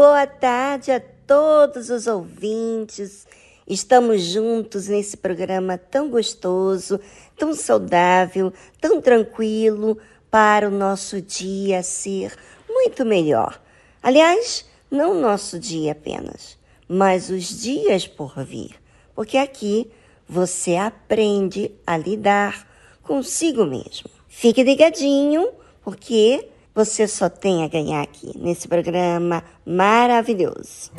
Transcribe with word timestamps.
Boa 0.00 0.26
tarde 0.26 0.90
a 0.90 0.98
todos 0.98 1.90
os 1.90 2.06
ouvintes. 2.06 3.26
Estamos 3.68 4.22
juntos 4.22 4.88
nesse 4.88 5.14
programa 5.14 5.76
tão 5.76 6.08
gostoso, 6.08 6.98
tão 7.36 7.52
saudável, 7.52 8.50
tão 8.80 8.98
tranquilo 8.98 9.98
para 10.30 10.68
o 10.68 10.70
nosso 10.70 11.20
dia 11.20 11.82
ser 11.82 12.34
muito 12.66 13.04
melhor. 13.04 13.60
Aliás, 14.02 14.64
não 14.90 15.10
o 15.10 15.20
nosso 15.20 15.58
dia 15.58 15.92
apenas, 15.92 16.56
mas 16.88 17.28
os 17.28 17.60
dias 17.60 18.06
por 18.08 18.42
vir, 18.42 18.76
porque 19.14 19.36
aqui 19.36 19.90
você 20.26 20.76
aprende 20.76 21.72
a 21.86 21.98
lidar 21.98 22.66
consigo 23.02 23.66
mesmo. 23.66 24.08
Fique 24.28 24.62
ligadinho, 24.62 25.50
porque 25.84 26.48
você 26.74 27.06
só 27.06 27.28
tem 27.28 27.64
a 27.64 27.68
ganhar 27.68 28.02
aqui 28.02 28.32
nesse 28.38 28.68
programa 28.68 29.42
maravilhoso. 29.66 30.90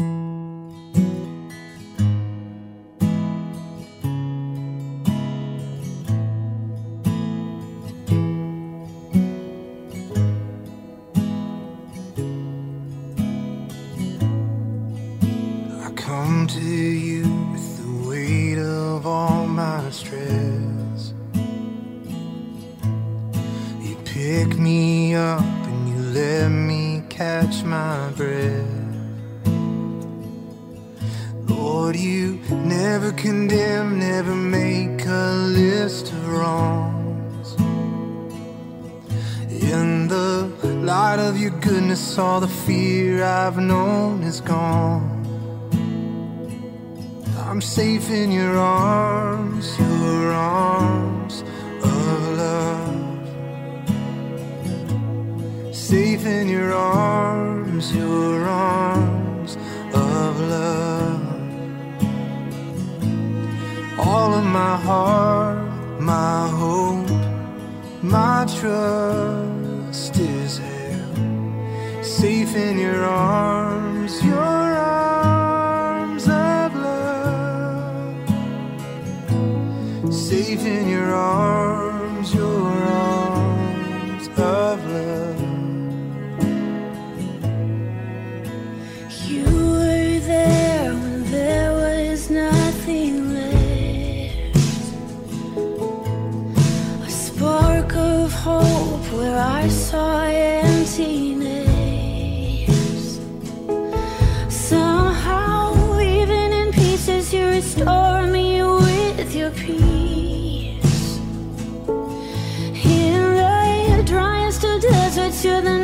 sure 115.42 115.60
the 115.60 115.81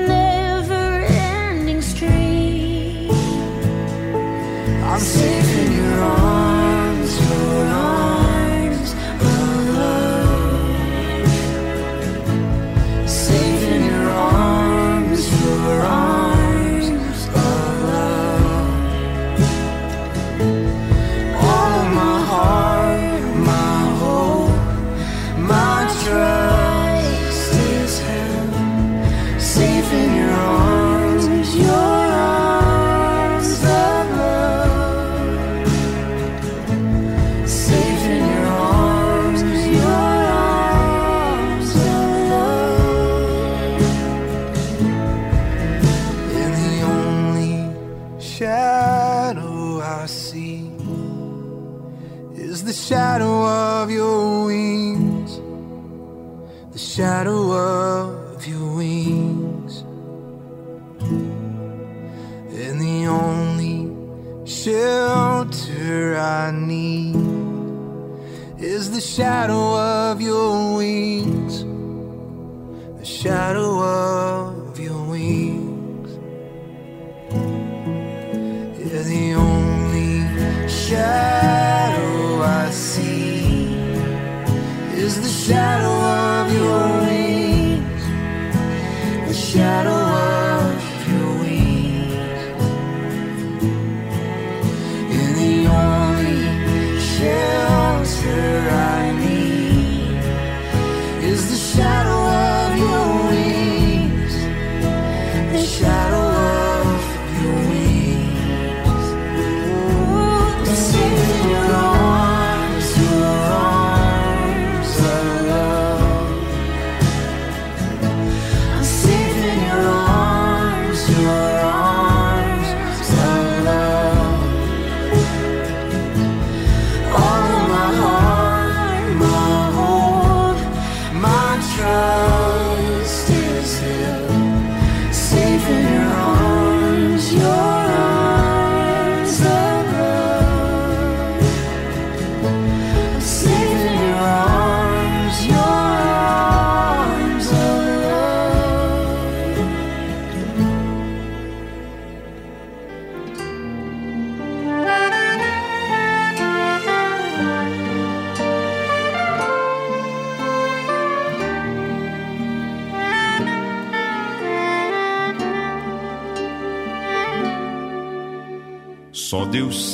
shadow. 69.17 69.66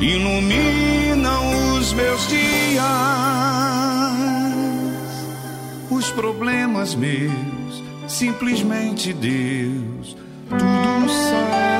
iluminam 0.00 1.76
os 1.76 1.92
meus 1.92 2.26
dias. 2.26 2.84
Os 5.90 6.10
problemas 6.10 6.94
meus, 6.94 7.82
simplesmente 8.08 9.12
Deus, 9.12 10.16
tudo 10.48 11.08
sabe. 11.08 11.70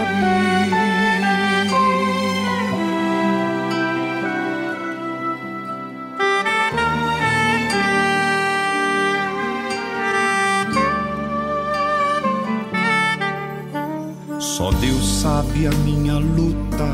Só 14.38 14.70
Deus 14.72 15.06
sabe 15.22 15.66
a 15.66 15.70
minha 15.70 16.18
luta, 16.18 16.86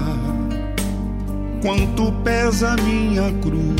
quanto 1.66 2.12
pesa 2.22 2.76
minha 2.76 3.32
cruz. 3.42 3.74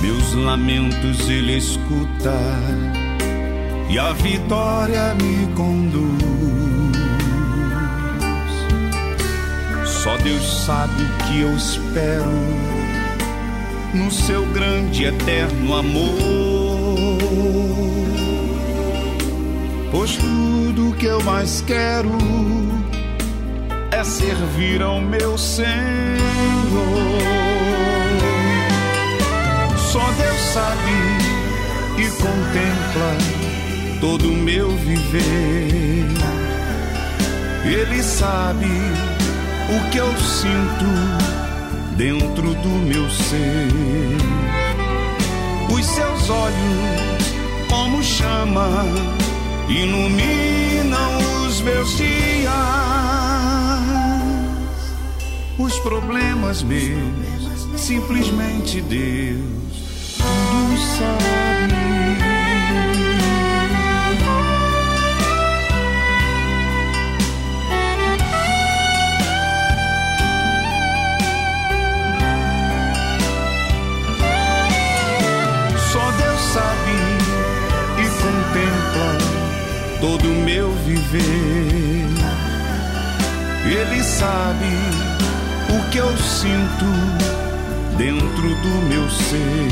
Meus 0.00 0.32
lamentos 0.32 1.28
Ele 1.28 1.58
escuta 1.58 2.32
e 3.90 3.98
a 3.98 4.14
vitória 4.14 5.14
me 5.14 5.46
conduz. 5.54 6.22
Só 9.84 10.16
Deus 10.16 10.64
sabe 10.64 11.02
o 11.02 11.24
que 11.26 11.40
eu 11.42 11.54
espero 11.54 12.32
no 13.92 14.10
seu 14.10 14.46
grande 14.54 15.04
eterno 15.04 15.76
amor. 15.76 16.18
Pois 19.90 20.16
tudo 20.16 20.96
que 20.96 21.04
eu 21.04 21.22
mais 21.24 21.60
quero 21.60 22.08
servir 24.08 24.82
ao 24.82 25.00
meu 25.00 25.36
Senhor. 25.36 25.68
Só 29.76 30.00
Deus 30.00 30.40
sabe 30.52 31.28
e 31.98 32.08
contempla 32.12 33.16
todo 34.00 34.30
o 34.30 34.36
meu 34.36 34.70
viver. 34.70 36.06
Ele 37.64 38.02
sabe 38.02 38.66
o 38.66 39.90
que 39.90 39.98
eu 39.98 40.16
sinto 40.16 40.86
dentro 41.96 42.54
do 42.54 42.68
meu 42.68 43.10
ser. 43.10 43.68
Os 45.70 45.84
seus 45.84 46.30
olhos, 46.30 47.68
como 47.68 48.02
chama, 48.02 48.84
iluminam 49.68 51.18
os 51.46 51.60
meus 51.60 51.96
dias. 51.98 52.97
Os 55.58 55.76
problemas 55.80 56.62
meus, 56.62 57.66
simplesmente 57.76 58.80
Deus, 58.80 60.16
tudo 60.16 60.78
sabe. 60.96 61.38
Só 75.92 76.10
Deus 76.12 76.40
sabe 76.52 76.94
e 77.98 78.08
contempla 78.22 79.18
todo 80.00 80.30
o 80.30 80.44
meu 80.44 80.70
viver. 80.84 82.06
Ele 83.66 84.04
sabe 84.04 84.97
o 85.68 85.90
que 85.90 85.98
eu 85.98 86.16
sinto 86.16 86.84
dentro 87.96 88.54
do 88.62 88.68
meu 88.88 89.08
ser. 89.10 89.68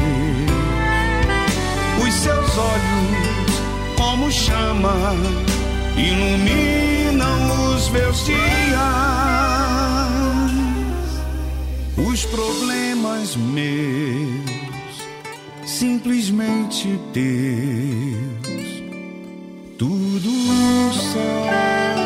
Os 2.07 2.15
seus 2.15 2.59
olhos, 2.59 3.61
como 3.97 4.31
chama, 4.31 5.15
iluminam 5.97 7.75
os 7.75 7.89
meus 7.91 8.25
dias. 8.25 8.37
Os 11.97 12.25
problemas 12.27 13.37
meus, 13.37 15.05
simplesmente 15.65 17.01
Deus 17.13 18.47
tudo 19.79 20.31
sabe, 21.13 22.06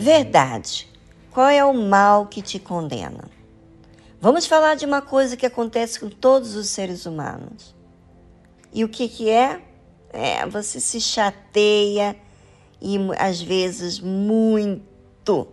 Verdade. 0.00 0.88
Qual 1.30 1.48
é 1.48 1.62
o 1.62 1.74
mal 1.74 2.26
que 2.26 2.40
te 2.40 2.58
condena? 2.58 3.30
Vamos 4.18 4.46
falar 4.46 4.74
de 4.74 4.86
uma 4.86 5.02
coisa 5.02 5.36
que 5.36 5.44
acontece 5.44 6.00
com 6.00 6.08
todos 6.08 6.54
os 6.54 6.68
seres 6.68 7.04
humanos. 7.04 7.74
E 8.72 8.82
o 8.82 8.88
que, 8.88 9.08
que 9.08 9.28
é? 9.28 9.60
É, 10.10 10.46
você 10.46 10.80
se 10.80 11.00
chateia 11.02 12.16
e 12.80 12.96
às 13.18 13.42
vezes 13.42 14.00
muito. 14.00 15.48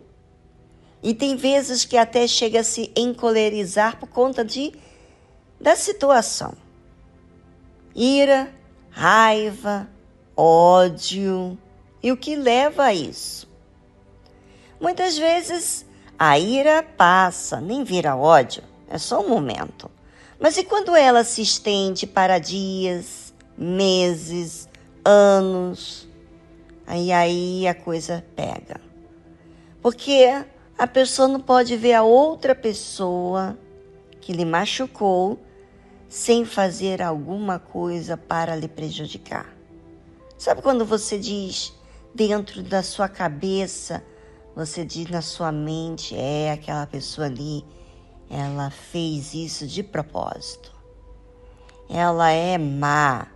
E 1.03 1.13
tem 1.13 1.35
vezes 1.35 1.83
que 1.83 1.97
até 1.97 2.25
chega 2.25 2.61
a 2.61 2.63
se 2.63 2.89
encolerizar 2.95 3.99
por 3.99 4.07
conta 4.07 4.45
de 4.45 4.71
da 5.59 5.75
situação. 5.75 6.53
Ira, 7.93 8.53
raiva, 8.89 9.89
ódio. 10.35 11.57
E 12.01 12.11
o 12.13 12.17
que 12.17 12.35
leva 12.35 12.85
a 12.85 12.93
isso? 12.93 13.46
Muitas 14.79 15.17
vezes 15.17 15.85
a 16.17 16.37
ira 16.37 16.83
passa, 16.83 17.59
nem 17.59 17.83
vira 17.83 18.15
ódio, 18.15 18.63
é 18.89 18.97
só 18.97 19.21
um 19.21 19.29
momento. 19.29 19.89
Mas 20.39 20.57
e 20.57 20.63
quando 20.63 20.95
ela 20.95 21.23
se 21.23 21.41
estende 21.41 22.05
para 22.05 22.37
dias, 22.37 23.33
meses, 23.57 24.69
anos? 25.03 26.07
Aí 26.85 27.11
aí 27.11 27.67
a 27.67 27.73
coisa 27.73 28.23
pega. 28.35 28.79
Porque 29.81 30.43
a 30.77 30.85
pessoa 30.85 31.27
não 31.27 31.39
pode 31.39 31.75
ver 31.75 31.93
a 31.93 32.03
outra 32.03 32.53
pessoa 32.53 33.57
que 34.21 34.31
lhe 34.31 34.45
machucou 34.45 35.39
sem 36.07 36.45
fazer 36.45 37.01
alguma 37.01 37.57
coisa 37.57 38.15
para 38.15 38.55
lhe 38.55 38.67
prejudicar. 38.67 39.53
Sabe 40.37 40.61
quando 40.61 40.85
você 40.85 41.17
diz 41.17 41.73
dentro 42.13 42.61
da 42.61 42.83
sua 42.83 43.09
cabeça, 43.09 44.03
você 44.57 44.83
diz 44.83 45.07
na 45.11 45.21
sua 45.21 45.51
mente, 45.51 46.15
é 46.15 46.51
aquela 46.51 46.87
pessoa 46.87 47.27
ali, 47.27 47.63
ela 48.27 48.71
fez 48.71 49.35
isso 49.35 49.67
de 49.67 49.83
propósito. 49.83 50.73
Ela 51.87 52.31
é 52.31 52.57
má. 52.57 53.27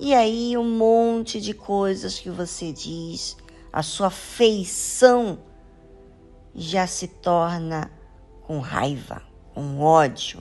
E 0.00 0.14
aí 0.14 0.56
um 0.56 0.78
monte 0.78 1.38
de 1.38 1.52
coisas 1.52 2.18
que 2.18 2.30
você 2.30 2.72
diz, 2.72 3.36
a 3.70 3.82
sua 3.82 4.08
feição 4.08 5.40
já 6.54 6.86
se 6.86 7.08
torna 7.08 7.90
com 8.46 8.58
raiva, 8.58 9.22
com 9.52 9.80
ódio, 9.80 10.40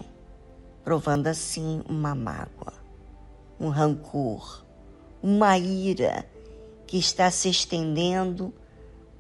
provando 0.86 1.28
assim 1.28 1.84
uma 1.86 2.16
mágoa, 2.16 2.76
um 3.60 3.68
rancor, 3.68 4.64
uma 5.22 5.58
ira 5.58 6.26
que 6.88 6.98
está 6.98 7.30
se 7.30 7.50
estendendo 7.50 8.54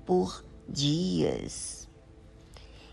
por 0.05 0.47
dias. 0.69 1.87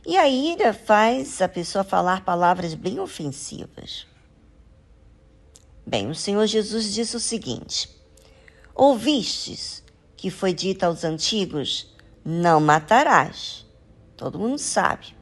E 0.06 0.16
a 0.16 0.28
ira 0.28 0.72
faz 0.72 1.42
a 1.42 1.48
pessoa 1.48 1.82
falar 1.82 2.24
palavras 2.24 2.74
bem 2.74 3.00
ofensivas. 3.00 4.06
Bem, 5.84 6.08
o 6.08 6.14
Senhor 6.14 6.46
Jesus 6.46 6.92
disse 6.92 7.16
o 7.16 7.20
seguinte: 7.20 7.88
Ouvistes 8.74 9.84
que 10.16 10.30
foi 10.30 10.52
dito 10.52 10.84
aos 10.84 11.04
antigos: 11.04 11.94
Não 12.24 12.60
matarás. 12.60 13.66
Todo 14.16 14.38
mundo 14.38 14.58
sabe. 14.58 15.14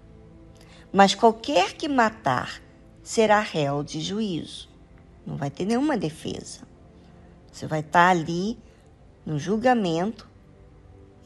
Mas 0.93 1.15
qualquer 1.15 1.75
que 1.75 1.89
matar 1.89 2.63
será 3.03 3.41
réu 3.41 3.83
de 3.83 4.01
juízo. 4.01 4.69
Não 5.27 5.37
vai 5.37 5.51
ter 5.51 5.65
nenhuma 5.65 5.97
defesa. 5.97 6.61
Você 7.51 7.67
vai 7.67 7.81
estar 7.81 8.09
ali 8.09 8.59
no 9.25 9.39
julgamento, 9.39 10.29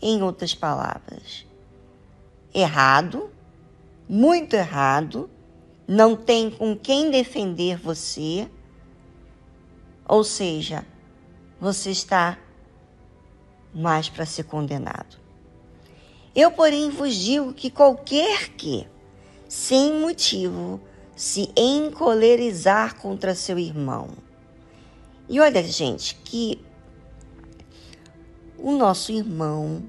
em 0.00 0.22
outras 0.22 0.54
palavras. 0.54 1.46
Errado, 2.54 3.30
muito 4.08 4.54
errado, 4.54 5.28
não 5.86 6.16
tem 6.16 6.50
com 6.50 6.76
quem 6.76 7.10
defender 7.10 7.76
você, 7.78 8.48
ou 10.06 10.24
seja, 10.24 10.86
você 11.60 11.90
está 11.90 12.38
mais 13.74 14.08
para 14.08 14.24
ser 14.24 14.44
condenado. 14.44 15.18
Eu, 16.34 16.52
porém, 16.52 16.90
vos 16.90 17.14
digo 17.14 17.52
que 17.52 17.70
qualquer 17.70 18.50
que, 18.50 18.86
sem 19.48 20.00
motivo, 20.00 20.80
se 21.16 21.50
encolerizar 21.56 22.94
contra 22.96 23.34
seu 23.34 23.58
irmão. 23.58 24.08
E 25.28 25.40
olha, 25.40 25.62
gente, 25.64 26.14
que 26.24 26.64
o 28.58 28.72
nosso 28.72 29.12
irmão 29.12 29.82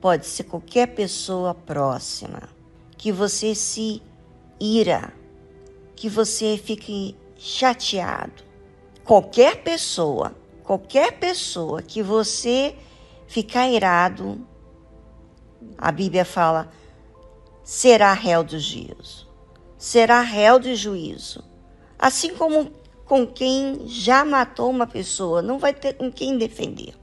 pode 0.00 0.26
ser 0.26 0.44
qualquer 0.44 0.86
pessoa 0.88 1.54
próxima, 1.54 2.48
que 2.96 3.12
você 3.12 3.54
se 3.54 4.02
ira, 4.58 5.12
que 5.94 6.08
você 6.08 6.56
fique 6.56 7.14
chateado. 7.36 8.42
Qualquer 9.04 9.62
pessoa, 9.62 10.34
qualquer 10.64 11.18
pessoa 11.18 11.82
que 11.82 12.02
você 12.02 12.74
ficar 13.26 13.68
irado, 13.68 14.40
a 15.76 15.92
Bíblia 15.92 16.24
fala, 16.24 16.70
será 17.62 18.12
réu 18.14 18.42
do 18.42 18.58
juízo. 18.58 19.28
Será 19.76 20.22
réu 20.22 20.58
de 20.58 20.74
juízo. 20.74 21.44
Assim 21.98 22.34
como 22.34 22.72
com 23.04 23.26
quem 23.26 23.86
já 23.86 24.24
matou 24.24 24.70
uma 24.70 24.86
pessoa, 24.86 25.40
não 25.40 25.58
vai 25.58 25.72
ter 25.72 25.94
com 25.94 26.10
quem 26.10 26.36
defender. 26.36 26.94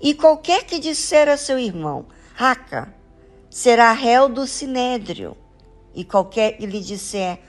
E 0.00 0.14
qualquer 0.14 0.64
que 0.64 0.78
disser 0.78 1.28
a 1.28 1.36
seu 1.36 1.58
irmão, 1.58 2.06
raca, 2.34 2.94
será 3.50 3.92
réu 3.92 4.28
do 4.28 4.46
sinédrio. 4.46 5.36
E 5.94 6.04
qualquer 6.04 6.58
que 6.58 6.66
lhe 6.66 6.80
disser, 6.80 7.40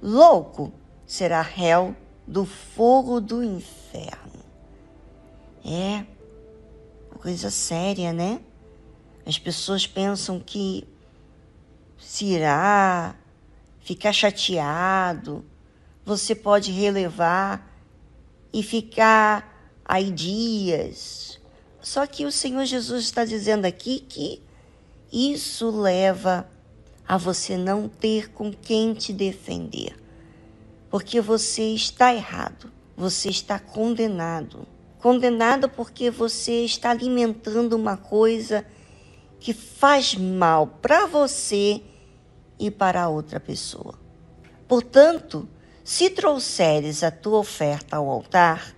louco, 0.00 0.72
será 1.06 1.42
réu 1.42 1.96
do 2.26 2.44
fogo 2.44 3.20
do 3.20 3.42
inferno. 3.42 4.44
É 5.64 6.04
uma 7.10 7.18
coisa 7.20 7.50
séria, 7.50 8.12
né? 8.12 8.40
As 9.26 9.38
pessoas 9.38 9.86
pensam 9.86 10.38
que 10.38 10.86
se 11.98 12.26
irá, 12.26 13.16
ficar 13.80 14.12
chateado, 14.12 15.44
você 16.04 16.34
pode 16.34 16.70
relevar 16.70 17.68
e 18.52 18.62
ficar 18.62 19.74
aí 19.84 20.10
dias. 20.10 21.35
Só 21.86 22.04
que 22.04 22.26
o 22.26 22.32
Senhor 22.32 22.64
Jesus 22.64 23.04
está 23.04 23.24
dizendo 23.24 23.64
aqui 23.64 24.00
que 24.00 24.42
isso 25.12 25.70
leva 25.70 26.44
a 27.06 27.16
você 27.16 27.56
não 27.56 27.88
ter 27.88 28.32
com 28.32 28.52
quem 28.52 28.92
te 28.92 29.12
defender. 29.12 29.96
Porque 30.90 31.20
você 31.20 31.62
está 31.62 32.12
errado, 32.12 32.72
você 32.96 33.28
está 33.28 33.60
condenado. 33.60 34.66
Condenado 34.98 35.68
porque 35.68 36.10
você 36.10 36.64
está 36.64 36.90
alimentando 36.90 37.74
uma 37.74 37.96
coisa 37.96 38.66
que 39.38 39.54
faz 39.54 40.16
mal 40.16 40.66
para 40.66 41.06
você 41.06 41.80
e 42.58 42.68
para 42.68 43.04
a 43.04 43.08
outra 43.08 43.38
pessoa. 43.38 43.94
Portanto, 44.66 45.48
se 45.84 46.10
trouxeres 46.10 47.04
a 47.04 47.12
tua 47.12 47.38
oferta 47.38 47.94
ao 47.94 48.10
altar, 48.10 48.75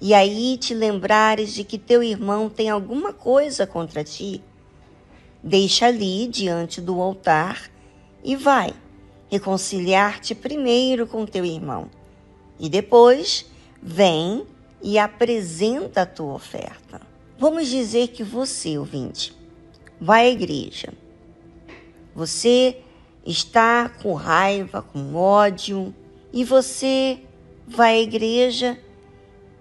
e 0.00 0.12
aí 0.12 0.56
te 0.58 0.74
lembrares 0.74 1.54
de 1.54 1.64
que 1.64 1.78
teu 1.78 2.02
irmão 2.02 2.48
tem 2.48 2.68
alguma 2.68 3.12
coisa 3.12 3.66
contra 3.66 4.04
ti, 4.04 4.42
deixa 5.42 5.86
ali 5.86 6.26
diante 6.26 6.80
do 6.80 7.00
altar 7.00 7.70
e 8.22 8.36
vai 8.36 8.72
reconciliar-te 9.30 10.34
primeiro 10.34 11.06
com 11.06 11.26
teu 11.26 11.44
irmão. 11.44 11.90
E 12.58 12.68
depois 12.68 13.46
vem 13.82 14.46
e 14.82 14.98
apresenta 14.98 16.02
a 16.02 16.06
tua 16.06 16.34
oferta. 16.34 17.00
Vamos 17.38 17.68
dizer 17.68 18.08
que 18.08 18.22
você, 18.22 18.78
ouvinte, 18.78 19.34
vai 20.00 20.26
à 20.26 20.30
igreja. 20.30 20.92
Você 22.14 22.78
está 23.26 23.88
com 23.88 24.14
raiva, 24.14 24.82
com 24.82 25.14
ódio, 25.14 25.92
e 26.32 26.44
você 26.44 27.18
vai 27.66 27.96
à 27.96 28.00
igreja 28.02 28.78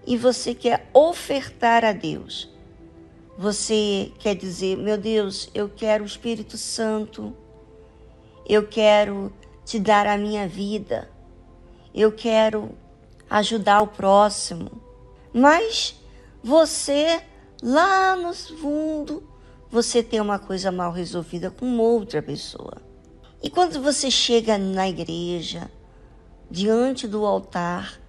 e 0.06 0.18
você 0.18 0.54
quer 0.54 0.90
ofertar 0.94 1.84
a 1.86 1.92
Deus. 1.92 2.50
Você 3.38 4.12
quer 4.20 4.36
dizer, 4.36 4.78
meu 4.78 4.98
Deus, 4.98 5.50
eu 5.54 5.68
quero 5.68 6.04
o 6.04 6.08
Espírito 6.08 6.58
Santo, 6.58 7.36
eu 8.48 8.68
quero 8.68 9.34
te 9.66 9.80
dar 9.80 10.06
a 10.06 10.18
minha 10.18 10.48
vida, 10.48 11.10
eu 11.94 12.12
quero 12.12 12.72
ajudar 13.30 13.82
o 13.82 13.88
próximo. 13.88 14.72
Mas 15.34 15.96
você, 16.44 17.22
lá 17.62 18.16
no 18.16 18.34
fundo, 18.34 19.24
você 19.72 20.04
tem 20.04 20.22
uma 20.22 20.38
coisa 20.38 20.72
mal 20.72 20.92
resolvida 20.92 21.50
com 21.50 21.80
outra 21.80 22.22
pessoa. 22.22 22.78
E 23.42 23.50
quando 23.50 23.82
você 23.82 24.12
chega 24.12 24.58
na 24.58 24.88
igreja, 24.88 25.72
diante 26.52 27.08
do 27.08 27.26
altar, 27.26 28.00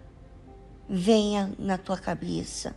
venha 0.89 1.53
na 1.59 1.79
tua 1.79 1.97
cabeça 1.97 2.75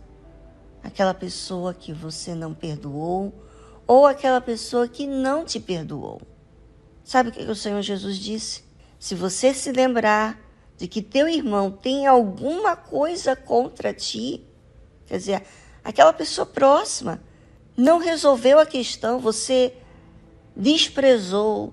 aquela 0.82 1.12
pessoa 1.12 1.74
que 1.74 1.92
você 1.92 2.34
não 2.34 2.54
perdoou 2.54 3.32
ou 3.86 4.06
aquela 4.06 4.40
pessoa 4.40 4.86
que 4.88 5.06
não 5.06 5.44
te 5.44 5.58
perdoou. 5.58 6.20
Sabe 7.04 7.30
o 7.30 7.32
que 7.32 7.42
o 7.42 7.54
Senhor 7.54 7.82
Jesus 7.82 8.18
disse? 8.18 8.62
Se 8.98 9.14
você 9.14 9.54
se 9.54 9.72
lembrar 9.72 10.38
de 10.76 10.86
que 10.86 11.02
teu 11.02 11.28
irmão 11.28 11.70
tem 11.70 12.06
alguma 12.06 12.76
coisa 12.76 13.34
contra 13.34 13.92
ti, 13.92 14.44
quer 15.06 15.18
dizer, 15.18 15.42
aquela 15.82 16.12
pessoa 16.12 16.46
próxima 16.46 17.20
não 17.76 17.98
resolveu 17.98 18.58
a 18.58 18.66
questão, 18.66 19.18
você 19.18 19.74
desprezou, 20.54 21.72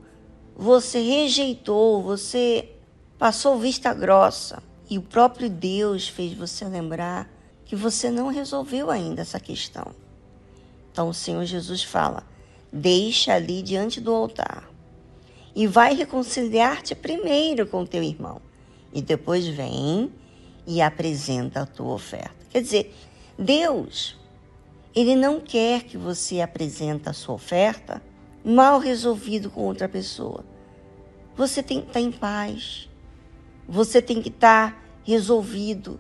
você 0.55 0.99
rejeitou, 0.99 2.01
você 2.01 2.69
passou 3.17 3.57
vista 3.57 3.93
grossa. 3.93 4.61
E 4.89 4.97
o 4.97 5.01
próprio 5.01 5.49
Deus 5.49 6.07
fez 6.07 6.33
você 6.33 6.65
lembrar 6.65 7.29
que 7.65 7.75
você 7.75 8.11
não 8.11 8.27
resolveu 8.27 8.91
ainda 8.91 9.21
essa 9.21 9.39
questão. 9.39 9.93
Então 10.91 11.09
o 11.09 11.13
Senhor 11.13 11.43
Jesus 11.45 11.83
fala: 11.83 12.23
deixa 12.71 13.33
ali 13.33 13.61
diante 13.61 13.99
do 13.99 14.13
altar 14.13 14.69
e 15.55 15.65
vai 15.65 15.93
reconciliar-te 15.93 16.93
primeiro 16.93 17.65
com 17.65 17.85
teu 17.85 18.03
irmão. 18.03 18.41
E 18.93 19.01
depois 19.01 19.47
vem 19.47 20.11
e 20.65 20.81
apresenta 20.81 21.61
a 21.61 21.65
tua 21.65 21.93
oferta. 21.93 22.35
Quer 22.49 22.61
dizer, 22.61 22.95
Deus 23.37 24.17
ele 24.95 25.13
não 25.13 25.41
quer 25.41 25.83
que 25.83 25.97
você 25.97 26.39
apresente 26.39 27.09
a 27.09 27.13
sua 27.13 27.35
oferta 27.35 28.01
mal 28.43 28.79
resolvido 28.79 29.49
com 29.49 29.61
outra 29.61 29.89
pessoa. 29.89 30.45
Você 31.35 31.61
tem 31.61 31.81
que 31.81 31.87
estar 31.87 31.99
em 31.99 32.13
paz. 32.13 32.89
Você 33.67 34.01
tem 34.01 34.21
que 34.21 34.29
estar 34.29 34.83
resolvido. 35.03 35.99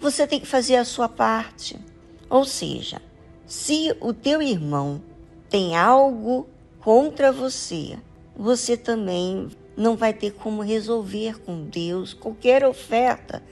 Você 0.00 0.26
tem 0.26 0.40
que 0.40 0.46
fazer 0.46 0.76
a 0.76 0.84
sua 0.84 1.08
parte. 1.08 1.78
Ou 2.28 2.44
seja, 2.44 3.00
se 3.46 3.94
o 4.00 4.12
teu 4.12 4.42
irmão 4.42 5.02
tem 5.48 5.76
algo 5.76 6.48
contra 6.80 7.30
você, 7.30 7.98
você 8.36 8.76
também 8.76 9.48
não 9.76 9.96
vai 9.96 10.12
ter 10.12 10.32
como 10.32 10.62
resolver 10.62 11.40
com 11.40 11.64
Deus 11.64 12.12
qualquer 12.12 12.64
oferta 12.64 13.42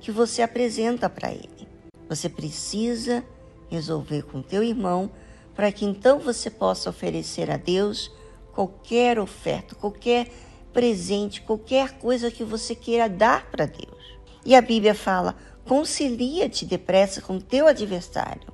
que 0.00 0.10
você 0.10 0.42
apresenta 0.42 1.08
para 1.08 1.30
ele. 1.30 1.68
Você 2.08 2.28
precisa 2.28 3.24
resolver 3.70 4.22
com 4.22 4.42
teu 4.42 4.62
irmão, 4.62 5.10
para 5.54 5.72
que 5.72 5.84
então 5.84 6.18
você 6.18 6.50
possa 6.50 6.90
oferecer 6.90 7.50
a 7.50 7.56
Deus 7.56 8.10
qualquer 8.52 9.18
oferta, 9.18 9.74
qualquer 9.74 10.30
presente, 10.72 11.42
qualquer 11.42 11.98
coisa 11.98 12.30
que 12.30 12.44
você 12.44 12.74
queira 12.74 13.08
dar 13.08 13.50
para 13.50 13.66
Deus. 13.66 14.18
E 14.44 14.54
a 14.54 14.60
Bíblia 14.60 14.94
fala: 14.94 15.36
concilia-te 15.64 16.64
depressa 16.64 17.20
com 17.20 17.38
teu 17.38 17.66
adversário 17.66 18.52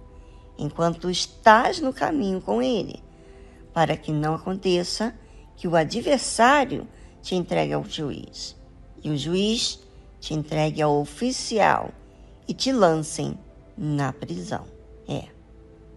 enquanto 0.58 1.08
estás 1.08 1.80
no 1.80 1.92
caminho 1.92 2.40
com 2.40 2.60
ele, 2.60 3.02
para 3.72 3.96
que 3.96 4.10
não 4.10 4.34
aconteça 4.34 5.14
que 5.56 5.68
o 5.68 5.76
adversário 5.76 6.86
te 7.22 7.36
entregue 7.36 7.72
ao 7.72 7.84
juiz 7.84 8.56
e 9.02 9.10
o 9.10 9.16
juiz 9.16 9.80
te 10.20 10.34
entregue 10.34 10.82
ao 10.82 11.00
oficial 11.00 11.90
e 12.46 12.52
te 12.52 12.72
lancem 12.72 13.38
na 13.76 14.12
prisão. 14.12 14.64
É. 15.08 15.24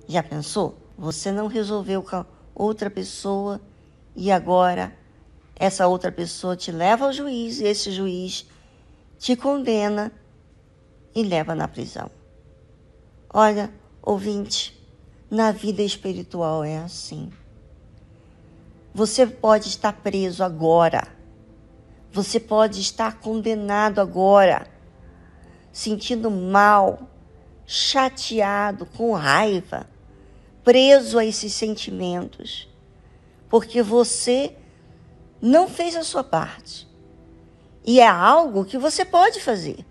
Já 0.08 0.22
pensou? 0.22 0.78
Você 0.98 1.32
não 1.32 1.48
resolveu 1.48 2.04
com 2.04 2.24
outra 2.54 2.90
pessoa 2.90 3.60
e 4.16 4.32
agora 4.32 4.96
essa 5.62 5.88
outra 5.88 6.12
pessoa 6.12 6.58
te 6.58 6.72
leva 6.72 7.06
ao 7.06 7.14
juiz 7.14 7.60
e 7.60 7.66
esse 7.66 7.92
juiz 7.92 8.48
te 9.20 9.36
condena 9.36 10.12
e 11.14 11.22
leva 11.22 11.54
na 11.54 11.68
prisão. 11.68 12.10
Olha, 13.32 13.72
ouvinte, 14.02 14.76
na 15.30 15.52
vida 15.52 15.84
espiritual 15.84 16.64
é 16.64 16.80
assim. 16.80 17.32
Você 18.92 19.28
pode 19.28 19.68
estar 19.68 19.94
preso 19.94 20.44
agora. 20.44 21.08
Você 22.12 22.40
pode 22.40 22.82
estar 22.82 23.20
condenado 23.20 24.02
agora, 24.02 24.66
sentindo 25.72 26.32
mal, 26.32 27.08
chateado, 27.68 28.88
com 28.88 29.14
raiva, 29.14 29.88
preso 30.64 31.20
a 31.20 31.24
esses 31.24 31.54
sentimentos, 31.54 32.68
porque 33.48 33.84
você 33.84 34.58
não 35.42 35.68
fez 35.68 35.96
a 35.96 36.04
sua 36.04 36.24
parte. 36.24 36.88
E 37.84 38.00
é 38.00 38.08
algo 38.08 38.64
que 38.64 38.78
você 38.78 39.04
pode 39.04 39.42
fazer, 39.42 39.84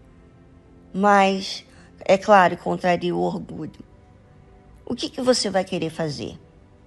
mas, 0.94 1.64
é 2.04 2.16
claro, 2.16 2.56
contraria 2.56 3.14
o 3.14 3.20
orgulho. 3.20 3.84
O 4.86 4.94
que, 4.94 5.08
que 5.08 5.20
você 5.20 5.50
vai 5.50 5.64
querer 5.64 5.90
fazer? 5.90 6.38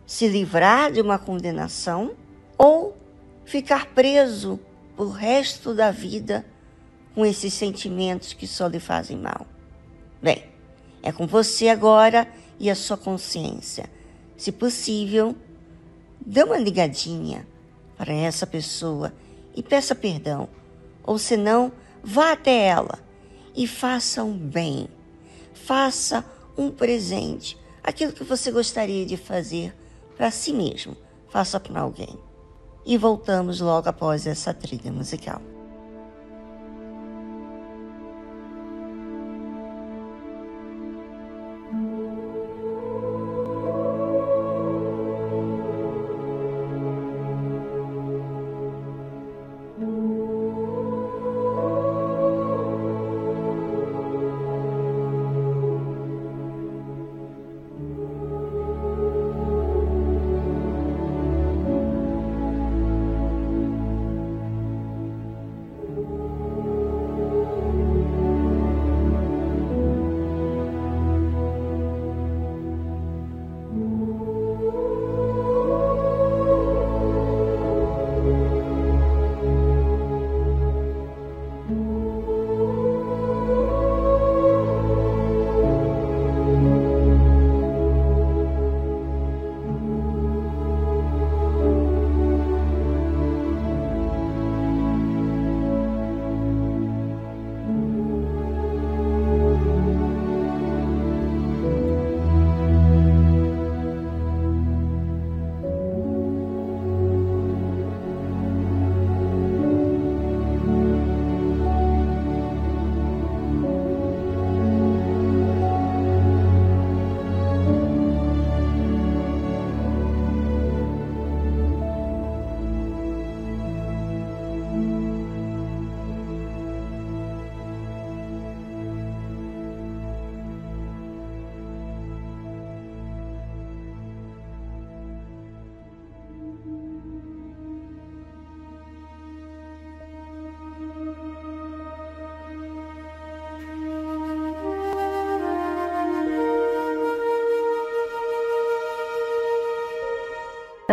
Se 0.06 0.28
livrar 0.28 0.92
de 0.92 1.02
uma 1.02 1.20
condenação 1.20 2.14
ou 2.58 2.98
ficar 3.44 3.88
preso 3.88 4.60
o 4.98 5.06
resto 5.08 5.74
da 5.74 5.92
vida 5.92 6.46
com 7.14 7.26
esses 7.26 7.54
sentimentos 7.54 8.34
que 8.34 8.48
só 8.48 8.68
lhe 8.68 8.80
fazem 8.80 9.18
mal? 9.18 9.46
Bem, 10.22 10.46
é 11.02 11.12
com 11.12 11.28
você 11.28 11.68
agora 11.68 12.28
e 12.60 12.70
a 12.70 12.76
sua 12.76 12.96
consciência. 12.96 13.90
Se 14.38 14.54
possível, 14.54 15.36
dê 16.26 16.44
uma 16.44 16.58
ligadinha 16.58 17.46
para 18.04 18.14
essa 18.14 18.46
pessoa 18.46 19.14
e 19.56 19.64
peça 19.64 19.96
perdão. 19.96 20.50
Ou 21.06 21.18
senão, 21.18 21.72
vá 22.04 22.34
até 22.34 22.66
ela 22.66 23.00
e 23.56 23.66
faça 23.66 24.22
um 24.26 24.38
bem. 24.38 24.90
Faça 25.54 26.26
um 26.58 26.70
presente. 26.70 27.58
Aquilo 27.82 28.12
que 28.12 28.26
você 28.26 28.52
gostaria 28.52 29.06
de 29.06 29.16
fazer 29.16 29.74
para 30.18 30.30
si 30.32 30.52
mesmo. 30.52 30.98
Faça 31.30 31.62
para 31.62 31.80
alguém. 31.80 32.20
E 32.86 32.98
voltamos 32.98 33.62
logo 33.62 33.88
após 33.88 34.28
essa 34.28 34.54
trilha 34.54 34.92
musical. 34.92 35.42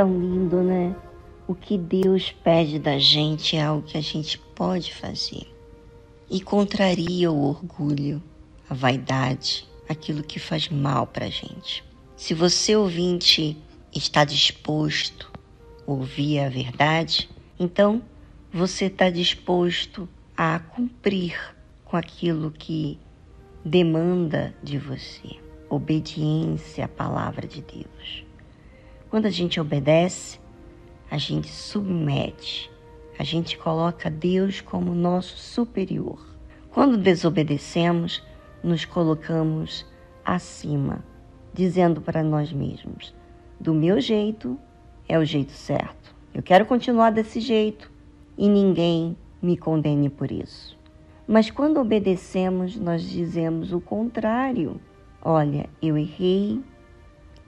Tão 0.00 0.18
lindo, 0.18 0.62
né? 0.62 0.96
O 1.46 1.54
que 1.54 1.76
Deus 1.76 2.32
pede 2.32 2.78
da 2.78 2.98
gente 2.98 3.54
é 3.54 3.62
algo 3.62 3.86
que 3.86 3.98
a 3.98 4.00
gente 4.00 4.38
pode 4.38 4.94
fazer. 4.94 5.46
E 6.30 6.40
contraria 6.40 7.30
o 7.30 7.44
orgulho, 7.44 8.22
a 8.66 8.72
vaidade, 8.72 9.68
aquilo 9.86 10.22
que 10.22 10.38
faz 10.38 10.70
mal 10.70 11.06
pra 11.06 11.28
gente. 11.28 11.84
Se 12.16 12.32
você 12.32 12.74
ouvinte 12.74 13.58
está 13.94 14.24
disposto 14.24 15.30
a 15.86 15.90
ouvir 15.90 16.38
a 16.38 16.48
verdade, 16.48 17.28
então 17.58 18.00
você 18.50 18.86
está 18.86 19.10
disposto 19.10 20.08
a 20.34 20.60
cumprir 20.60 21.38
com 21.84 21.98
aquilo 21.98 22.50
que 22.50 22.98
demanda 23.62 24.54
de 24.62 24.78
você 24.78 25.38
obediência 25.68 26.86
à 26.86 26.88
palavra 26.88 27.46
de 27.46 27.60
Deus. 27.60 28.29
Quando 29.10 29.26
a 29.26 29.30
gente 29.30 29.60
obedece, 29.60 30.38
a 31.10 31.18
gente 31.18 31.48
submete, 31.48 32.70
a 33.18 33.24
gente 33.24 33.58
coloca 33.58 34.08
Deus 34.08 34.60
como 34.60 34.94
nosso 34.94 35.36
superior. 35.36 36.24
Quando 36.70 36.96
desobedecemos, 36.96 38.22
nos 38.62 38.84
colocamos 38.84 39.84
acima, 40.24 41.04
dizendo 41.52 42.00
para 42.00 42.22
nós 42.22 42.52
mesmos: 42.52 43.12
do 43.58 43.74
meu 43.74 44.00
jeito 44.00 44.56
é 45.08 45.18
o 45.18 45.24
jeito 45.24 45.52
certo. 45.52 46.14
Eu 46.32 46.40
quero 46.40 46.64
continuar 46.64 47.10
desse 47.10 47.40
jeito 47.40 47.90
e 48.38 48.48
ninguém 48.48 49.16
me 49.42 49.56
condene 49.56 50.08
por 50.08 50.30
isso. 50.30 50.78
Mas 51.26 51.50
quando 51.50 51.80
obedecemos, 51.80 52.76
nós 52.76 53.02
dizemos 53.02 53.72
o 53.72 53.80
contrário. 53.80 54.80
Olha, 55.20 55.68
eu 55.82 55.98
errei, 55.98 56.62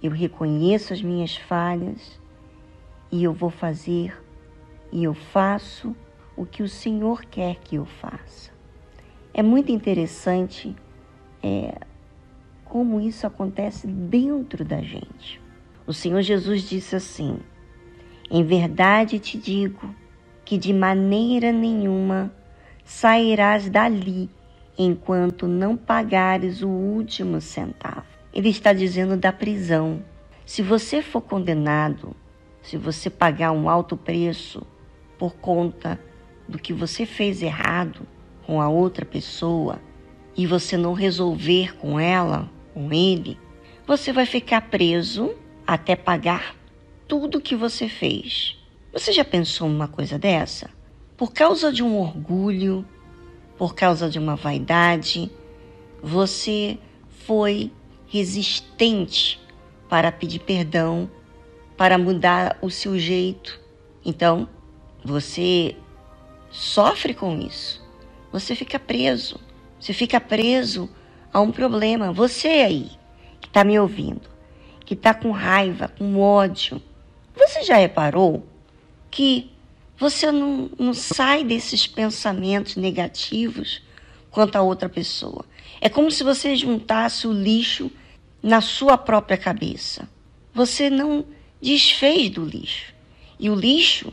eu 0.03 0.11
reconheço 0.11 0.93
as 0.93 1.01
minhas 1.01 1.37
falhas 1.37 2.21
e 3.11 3.23
eu 3.23 3.33
vou 3.33 3.51
fazer 3.51 4.21
e 4.91 5.05
eu 5.05 5.15
faço 5.15 5.95
o 6.37 6.45
que 6.45 6.63
o 6.63 6.69
Senhor 6.69 7.25
quer 7.25 7.57
que 7.57 7.77
eu 7.77 7.87
faça. 7.87 8.51
É 9.33 9.43
muito 9.43 9.71
interessante 9.71 10.75
é, 11.43 11.79
como 12.65 13.01
isso 13.01 13.27
acontece 13.27 13.87
dentro 13.87 14.65
da 14.65 14.83
gente. 14.83 15.41
O 15.87 15.93
Senhor 15.93 16.21
Jesus 16.21 16.63
disse 16.69 16.97
assim: 16.97 17.39
Em 18.31 18.45
verdade 18.45 19.19
te 19.19 19.39
digo 19.39 19.95
que 20.45 20.59
de 20.59 20.73
maneira 20.73 21.53
nenhuma 21.53 22.33
sairás 22.85 23.71
dali 23.71 24.29
enquanto 24.77 25.47
não 25.47 25.77
pagares 25.77 26.63
o 26.63 26.69
último 26.69 27.41
centavo. 27.41 28.12
Ele 28.33 28.49
está 28.49 28.73
dizendo 28.73 29.17
da 29.17 29.33
prisão. 29.33 30.03
Se 30.47 30.63
você 30.63 31.03
for 31.03 31.21
condenado, 31.21 32.17
se 32.63 32.77
você 32.77 33.11
pagar 33.11 33.53
um 33.53 33.69
alto 33.69 33.97
preço 33.97 34.67
por 35.19 35.35
conta 35.35 36.01
do 36.49 36.59
que 36.59 36.73
você 36.73 37.05
fez 37.07 37.43
errado 37.43 38.07
com 38.47 38.61
a 38.61 38.69
outra 38.69 39.05
pessoa 39.05 39.81
e 40.37 40.47
você 40.47 40.77
não 40.77 40.93
resolver 40.93 41.77
com 41.77 41.99
ela, 41.99 42.51
com 42.73 42.93
ele, 42.93 43.39
você 43.87 44.13
vai 44.13 44.27
ficar 44.27 44.63
preso 44.63 45.35
até 45.67 45.95
pagar 45.95 46.57
tudo 47.07 47.41
que 47.41 47.55
você 47.55 47.89
fez. 47.89 48.57
Você 48.93 49.13
já 49.13 49.25
pensou 49.25 49.69
numa 49.69 49.89
coisa 49.89 50.19
dessa? 50.19 50.71
Por 51.17 51.33
causa 51.33 51.73
de 51.73 51.83
um 51.83 51.99
orgulho, 51.99 52.85
por 53.57 53.75
causa 53.75 54.09
de 54.09 54.19
uma 54.19 54.37
vaidade, 54.37 55.31
você 56.03 56.79
foi 57.27 57.71
resistente 58.13 59.41
para 59.89 60.13
pedir 60.13 60.41
perdão, 60.41 61.11
para 61.79 61.97
mudar 61.97 62.59
o 62.61 62.69
seu 62.69 62.99
jeito. 62.99 63.59
Então, 64.05 64.47
você 65.03 65.75
sofre 66.51 67.15
com 67.15 67.41
isso. 67.41 67.83
Você 68.31 68.55
fica 68.55 68.79
preso. 68.79 69.41
Você 69.81 69.95
fica 69.95 70.21
preso 70.21 70.91
a 71.33 71.41
um 71.41 71.51
problema. 71.51 72.13
Você 72.13 72.49
aí, 72.49 72.91
que 73.41 73.49
está 73.49 73.65
me 73.65 73.81
ouvindo, 73.81 74.29
que 74.85 74.93
está 74.93 75.15
com 75.15 75.31
raiva, 75.31 75.89
com 75.89 76.21
ódio, 76.21 76.83
você 77.35 77.63
já 77.63 77.77
reparou 77.77 78.47
que 79.11 79.51
você 79.97 80.31
não, 80.31 80.69
não 80.79 80.93
sai 80.93 81.45
desses 81.45 81.87
pensamentos 81.87 82.77
negativos 82.77 83.83
quanto 84.31 84.57
a 84.57 84.63
outra 84.63 84.91
pessoa? 84.91 85.47
É 85.81 85.89
como 85.89 86.11
se 86.11 86.23
você 86.23 86.55
juntasse 86.55 87.27
o 87.27 87.33
lixo 87.33 87.91
na 88.43 88.61
sua 88.61 88.99
própria 88.99 89.37
cabeça. 89.37 90.09
Você 90.53 90.91
não 90.91 91.25
desfez 91.61 92.31
do 92.31 92.45
lixo. 92.45 92.93
E 93.39 93.49
o 93.49 93.55
lixo 93.55 94.13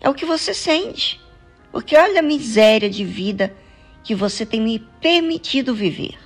é 0.00 0.08
o 0.08 0.14
que 0.14 0.24
você 0.24 0.54
sente. 0.54 1.20
Porque 1.72 1.96
olha 1.96 2.20
a 2.20 2.22
miséria 2.22 2.88
de 2.88 3.04
vida 3.04 3.54
que 4.04 4.14
você 4.14 4.46
tem 4.46 4.60
me 4.60 4.78
permitido 5.00 5.74
viver. 5.74 6.16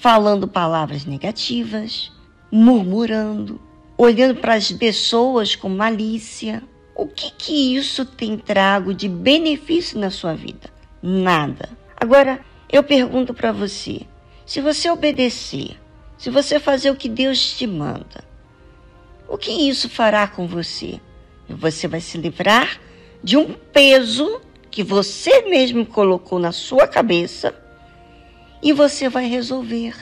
Falando 0.00 0.48
palavras 0.48 1.04
negativas, 1.04 2.10
murmurando, 2.50 3.60
olhando 3.96 4.36
para 4.36 4.54
as 4.54 4.72
pessoas 4.72 5.54
com 5.54 5.68
malícia. 5.68 6.62
O 6.96 7.06
que 7.06 7.30
que 7.30 7.76
isso 7.76 8.04
tem 8.04 8.38
trago 8.38 8.94
de 8.94 9.08
benefício 9.08 9.98
na 9.98 10.10
sua 10.10 10.34
vida? 10.34 10.70
Nada. 11.02 11.68
Agora, 11.96 12.40
eu 12.70 12.82
pergunto 12.82 13.34
para 13.34 13.52
você, 13.52 14.02
se 14.46 14.60
você 14.60 14.90
obedecer, 14.90 15.76
se 16.24 16.30
você 16.30 16.58
fazer 16.58 16.90
o 16.90 16.96
que 16.96 17.06
Deus 17.06 17.52
te 17.52 17.66
manda, 17.66 18.24
o 19.28 19.36
que 19.36 19.50
isso 19.50 19.90
fará 19.90 20.26
com 20.26 20.46
você? 20.46 20.98
Você 21.46 21.86
vai 21.86 22.00
se 22.00 22.16
livrar 22.16 22.80
de 23.22 23.36
um 23.36 23.52
peso 23.52 24.40
que 24.70 24.82
você 24.82 25.42
mesmo 25.42 25.84
colocou 25.84 26.38
na 26.38 26.50
sua 26.50 26.88
cabeça 26.88 27.54
e 28.62 28.72
você 28.72 29.06
vai 29.06 29.26
resolver. 29.26 29.94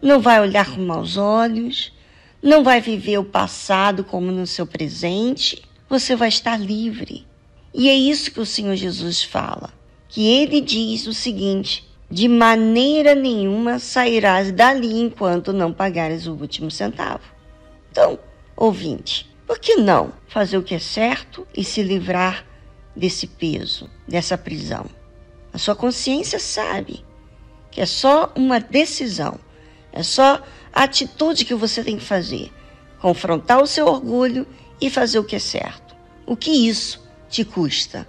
Não 0.00 0.20
vai 0.20 0.40
olhar 0.40 0.74
com 0.74 0.80
maus 0.80 1.18
olhos, 1.18 1.92
não 2.42 2.64
vai 2.64 2.80
viver 2.80 3.18
o 3.18 3.24
passado 3.24 4.04
como 4.04 4.32
no 4.32 4.46
seu 4.46 4.66
presente, 4.66 5.62
você 5.86 6.16
vai 6.16 6.28
estar 6.28 6.58
livre. 6.58 7.26
E 7.74 7.90
é 7.90 7.94
isso 7.94 8.30
que 8.30 8.40
o 8.40 8.46
Senhor 8.46 8.74
Jesus 8.74 9.22
fala, 9.22 9.70
que 10.08 10.26
ele 10.26 10.62
diz 10.62 11.06
o 11.06 11.12
seguinte: 11.12 11.85
de 12.10 12.28
maneira 12.28 13.14
nenhuma 13.14 13.78
sairás 13.78 14.52
dali 14.52 15.00
enquanto 15.00 15.52
não 15.52 15.72
pagares 15.72 16.26
o 16.26 16.34
último 16.34 16.70
centavo. 16.70 17.24
Então, 17.90 18.18
ouvinte, 18.56 19.28
por 19.46 19.58
que 19.58 19.76
não 19.76 20.12
fazer 20.28 20.56
o 20.56 20.62
que 20.62 20.74
é 20.74 20.78
certo 20.78 21.46
e 21.56 21.64
se 21.64 21.82
livrar 21.82 22.44
desse 22.94 23.26
peso, 23.26 23.90
dessa 24.06 24.38
prisão? 24.38 24.86
A 25.52 25.58
sua 25.58 25.74
consciência 25.74 26.38
sabe 26.38 27.04
que 27.70 27.80
é 27.80 27.86
só 27.86 28.32
uma 28.36 28.60
decisão, 28.60 29.38
é 29.92 30.02
só 30.02 30.42
a 30.72 30.82
atitude 30.82 31.44
que 31.44 31.54
você 31.54 31.82
tem 31.82 31.96
que 31.96 32.04
fazer: 32.04 32.52
confrontar 33.00 33.62
o 33.62 33.66
seu 33.66 33.86
orgulho 33.86 34.46
e 34.80 34.90
fazer 34.90 35.18
o 35.18 35.24
que 35.24 35.36
é 35.36 35.40
certo. 35.40 35.96
O 36.26 36.36
que 36.36 36.50
isso 36.50 37.02
te 37.28 37.44
custa? 37.44 38.06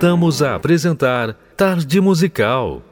Voltamos 0.00 0.40
a 0.40 0.54
apresentar 0.54 1.36
Tarde 1.54 2.00
Musical. 2.00 2.89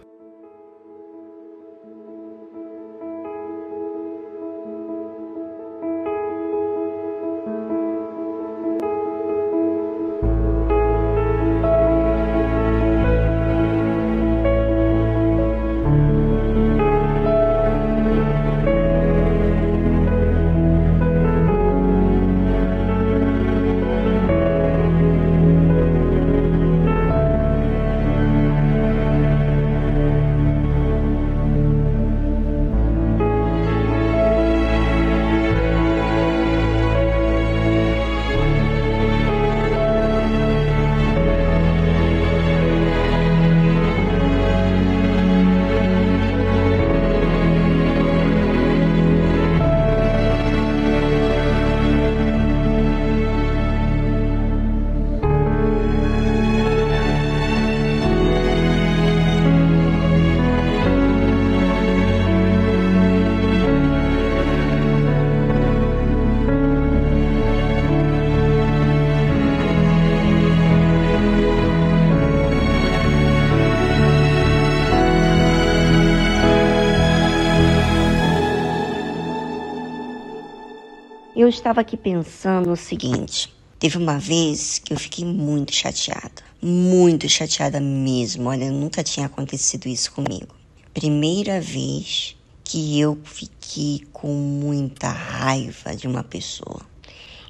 Eu 81.48 81.50
estava 81.50 81.80
aqui 81.80 81.96
pensando 81.96 82.70
o 82.70 82.76
seguinte: 82.76 83.50
teve 83.78 83.96
uma 83.96 84.18
vez 84.18 84.78
que 84.78 84.92
eu 84.92 84.98
fiquei 84.98 85.24
muito 85.24 85.74
chateada, 85.74 86.42
muito 86.60 87.26
chateada 87.26 87.80
mesmo. 87.80 88.50
Olha, 88.50 88.70
nunca 88.70 89.02
tinha 89.02 89.24
acontecido 89.24 89.88
isso 89.88 90.12
comigo. 90.12 90.54
Primeira 90.92 91.58
vez 91.58 92.36
que 92.62 93.00
eu 93.00 93.18
fiquei 93.24 94.06
com 94.12 94.28
muita 94.34 95.08
raiva 95.08 95.96
de 95.96 96.06
uma 96.06 96.22
pessoa. 96.22 96.82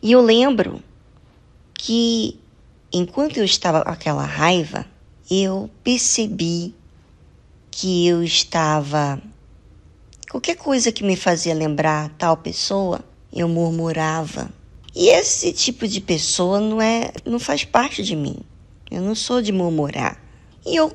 E 0.00 0.12
eu 0.12 0.20
lembro 0.20 0.80
que 1.74 2.38
enquanto 2.92 3.38
eu 3.38 3.44
estava 3.44 3.82
com 3.82 3.90
aquela 3.90 4.24
raiva, 4.24 4.86
eu 5.28 5.68
percebi 5.82 6.72
que 7.68 8.06
eu 8.06 8.22
estava. 8.22 9.20
Qualquer 10.30 10.54
coisa 10.54 10.92
que 10.92 11.02
me 11.02 11.16
fazia 11.16 11.52
lembrar 11.52 12.10
tal 12.10 12.36
pessoa, 12.36 13.04
eu 13.38 13.48
murmurava. 13.48 14.50
E 14.94 15.08
esse 15.10 15.52
tipo 15.52 15.86
de 15.86 16.00
pessoa 16.00 16.60
não 16.60 16.82
é, 16.82 17.12
não 17.24 17.38
faz 17.38 17.64
parte 17.64 18.02
de 18.02 18.16
mim. 18.16 18.36
Eu 18.90 19.00
não 19.00 19.14
sou 19.14 19.40
de 19.40 19.52
murmurar. 19.52 20.20
E 20.66 20.74
eu 20.74 20.92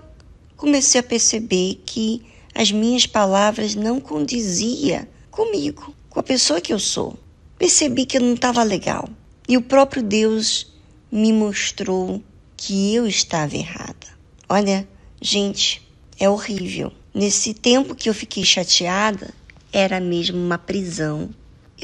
comecei 0.57 0.99
a 0.99 1.03
perceber 1.03 1.81
que 1.85 2.21
as 2.53 2.71
minhas 2.71 3.05
palavras 3.05 3.75
não 3.75 3.99
condizia 3.99 5.07
comigo, 5.31 5.95
com 6.09 6.19
a 6.19 6.23
pessoa 6.23 6.59
que 6.59 6.73
eu 6.73 6.79
sou. 6.79 7.17
Percebi 7.57 8.05
que 8.05 8.17
eu 8.17 8.21
não 8.21 8.33
estava 8.33 8.61
legal. 8.61 9.07
E 9.47 9.55
o 9.55 9.61
próprio 9.61 10.03
Deus 10.03 10.71
me 11.11 11.31
mostrou 11.31 12.21
que 12.57 12.93
eu 12.93 13.07
estava 13.07 13.55
errada. 13.55 14.07
Olha, 14.49 14.87
gente, 15.21 15.81
é 16.19 16.29
horrível. 16.29 16.91
Nesse 17.13 17.53
tempo 17.53 17.95
que 17.95 18.09
eu 18.09 18.13
fiquei 18.13 18.43
chateada, 18.43 19.33
era 19.71 19.99
mesmo 19.99 20.37
uma 20.37 20.57
prisão 20.57 21.29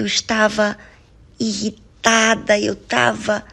eu 0.01 0.05
estava 0.05 0.77
irritada, 1.39 2.59
eu 2.59 2.73
estava 2.73 3.43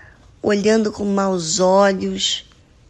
olhando 0.43 0.93
com 0.93 1.05
maus 1.05 1.59
olhos 1.59 2.45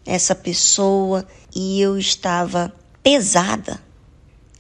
essa 0.05 0.35
pessoa 0.35 1.27
e 1.55 1.81
eu 1.81 1.99
estava 1.99 2.73
pesada. 3.03 3.81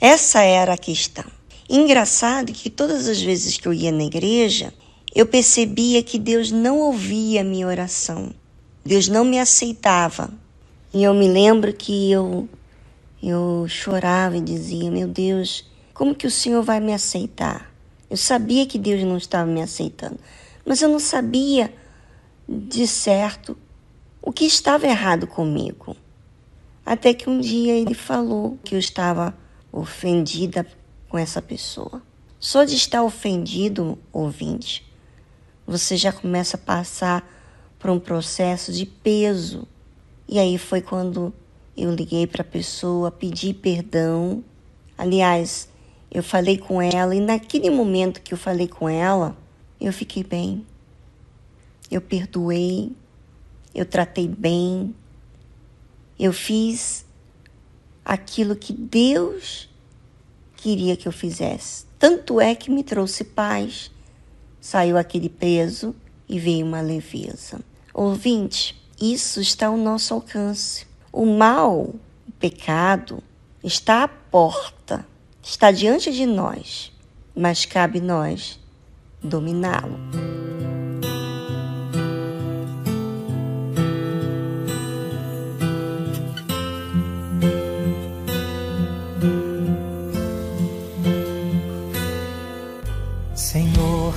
Essa 0.00 0.42
era 0.42 0.74
a 0.74 0.78
questão. 0.78 1.24
Engraçado 1.68 2.52
que 2.52 2.70
todas 2.70 3.06
as 3.06 3.20
vezes 3.20 3.58
que 3.58 3.68
eu 3.68 3.72
ia 3.72 3.92
na 3.92 4.04
igreja, 4.04 4.72
eu 5.14 5.26
percebia 5.26 6.02
que 6.02 6.18
Deus 6.18 6.50
não 6.50 6.78
ouvia 6.78 7.42
a 7.42 7.44
minha 7.44 7.66
oração. 7.66 8.32
Deus 8.84 9.08
não 9.08 9.24
me 9.24 9.38
aceitava. 9.38 10.30
E 10.92 11.02
eu 11.02 11.12
me 11.12 11.28
lembro 11.28 11.72
que 11.72 12.10
eu 12.10 12.48
eu 13.22 13.66
chorava 13.68 14.36
e 14.36 14.40
dizia: 14.40 14.90
"Meu 14.90 15.08
Deus, 15.08 15.64
como 15.92 16.14
que 16.14 16.26
o 16.26 16.30
Senhor 16.30 16.62
vai 16.62 16.80
me 16.80 16.94
aceitar?" 16.94 17.75
Eu 18.08 18.16
sabia 18.16 18.66
que 18.66 18.78
Deus 18.78 19.02
não 19.02 19.16
estava 19.16 19.50
me 19.50 19.60
aceitando, 19.60 20.18
mas 20.64 20.80
eu 20.80 20.88
não 20.88 20.98
sabia 20.98 21.72
de 22.48 22.86
certo 22.86 23.56
o 24.22 24.32
que 24.32 24.44
estava 24.44 24.86
errado 24.86 25.26
comigo. 25.26 25.96
Até 26.84 27.12
que 27.12 27.28
um 27.28 27.40
dia 27.40 27.74
ele 27.74 27.94
falou 27.94 28.58
que 28.62 28.74
eu 28.74 28.78
estava 28.78 29.36
ofendida 29.72 30.66
com 31.08 31.18
essa 31.18 31.42
pessoa. 31.42 32.00
Só 32.38 32.64
de 32.64 32.76
estar 32.76 33.02
ofendido, 33.02 33.98
ouvinte, 34.12 34.86
você 35.66 35.96
já 35.96 36.12
começa 36.12 36.56
a 36.56 36.60
passar 36.60 37.28
por 37.78 37.90
um 37.90 37.98
processo 37.98 38.72
de 38.72 38.86
peso. 38.86 39.66
E 40.28 40.38
aí 40.38 40.58
foi 40.58 40.80
quando 40.80 41.32
eu 41.76 41.92
liguei 41.92 42.26
para 42.26 42.42
a 42.42 42.44
pessoa, 42.44 43.10
pedi 43.10 43.52
perdão. 43.52 44.44
Aliás, 44.96 45.68
eu 46.10 46.22
falei 46.22 46.56
com 46.56 46.80
ela 46.80 47.14
e 47.14 47.20
naquele 47.20 47.70
momento 47.70 48.20
que 48.20 48.32
eu 48.32 48.38
falei 48.38 48.68
com 48.68 48.88
ela, 48.88 49.36
eu 49.80 49.92
fiquei 49.92 50.22
bem. 50.22 50.64
Eu 51.90 52.00
perdoei, 52.00 52.92
eu 53.74 53.84
tratei 53.84 54.26
bem, 54.26 54.94
eu 56.18 56.32
fiz 56.32 57.04
aquilo 58.04 58.56
que 58.56 58.72
Deus 58.72 59.68
queria 60.56 60.96
que 60.96 61.06
eu 61.06 61.12
fizesse. 61.12 61.84
Tanto 61.98 62.40
é 62.40 62.54
que 62.54 62.70
me 62.70 62.82
trouxe 62.82 63.22
paz, 63.22 63.90
saiu 64.60 64.96
aquele 64.96 65.28
peso 65.28 65.94
e 66.28 66.38
veio 66.38 66.66
uma 66.66 66.80
leveza. 66.80 67.60
Ouvinte, 67.92 68.82
isso 69.00 69.40
está 69.40 69.66
ao 69.66 69.76
nosso 69.76 70.14
alcance. 70.14 70.86
O 71.12 71.26
mal, 71.26 71.94
o 72.26 72.32
pecado, 72.38 73.22
está 73.62 74.04
à 74.04 74.08
porta 74.08 75.06
está 75.46 75.70
diante 75.70 76.10
de 76.10 76.26
nós, 76.26 76.92
mas 77.32 77.64
cabe 77.64 78.00
nós 78.00 78.58
dominá-lo. 79.22 79.96
Senhor, 93.36 94.14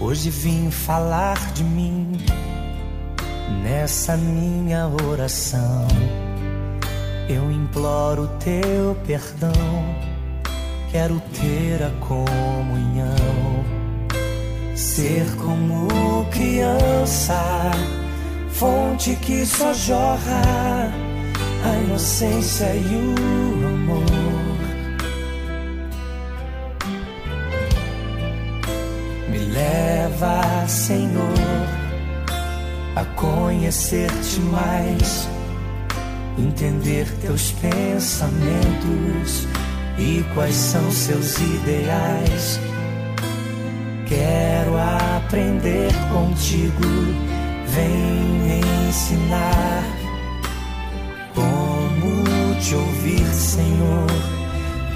hoje 0.00 0.30
vim 0.30 0.68
falar 0.68 1.52
de 1.52 1.62
mim 1.62 2.18
nessa 3.62 4.16
minha 4.16 4.88
oração. 4.88 5.86
Eu 7.28 7.52
imploro 7.52 8.28
teu 8.40 8.96
perdão 9.06 10.13
Quero 10.94 11.20
ter 11.32 11.82
a 11.82 11.90
comunhão, 12.06 13.64
ser 14.76 15.26
como 15.38 16.24
criança, 16.30 17.72
fonte 18.48 19.16
que 19.16 19.44
só 19.44 19.74
jorra 19.74 20.92
a 21.64 21.76
inocência 21.84 22.72
e 22.76 22.94
o 22.94 23.66
amor. 23.66 24.04
Me 29.28 29.38
leva, 29.52 30.68
Senhor, 30.68 31.34
a 32.94 33.04
conhecer-te 33.16 34.38
mais, 34.42 35.28
entender 36.38 37.10
teus 37.20 37.50
pensamentos 37.50 39.48
e 39.98 40.24
quais 40.34 40.54
são 40.54 40.90
seus 40.90 41.38
ideais. 41.38 42.60
Quero 44.06 44.76
aprender 45.16 45.92
contigo, 46.12 46.88
vem 47.66 47.88
me 47.88 48.88
ensinar 48.88 50.04
te 52.64 52.74
ouvir, 52.74 53.26
Senhor, 53.26 54.06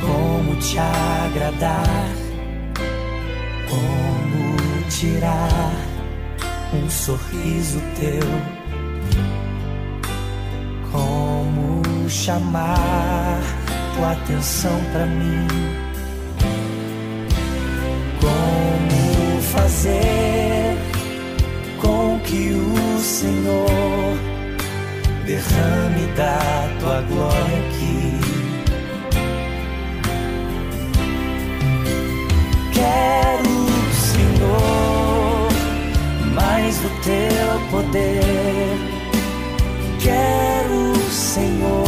como 0.00 0.56
te 0.56 0.78
agradar, 0.78 2.08
como 3.68 4.82
tirar 4.88 5.72
um 6.72 6.88
sorriso 6.88 7.78
teu, 8.00 8.22
como 10.90 12.08
chamar 12.08 13.57
atenção 14.04 14.80
para 14.92 15.06
mim, 15.06 15.46
como 18.20 19.42
fazer 19.42 20.76
com 21.80 22.20
que 22.20 22.52
o 22.52 22.98
Senhor 23.00 24.18
derrame 25.28 26.06
da 26.16 26.68
tua 26.80 27.00
glória 27.02 27.58
aqui. 27.68 28.18
Quero, 32.72 33.56
Senhor, 33.92 35.48
mais 36.34 36.78
do 36.78 36.88
teu 37.02 37.70
poder. 37.70 38.78
Quero, 40.00 40.94
Senhor, 41.10 41.87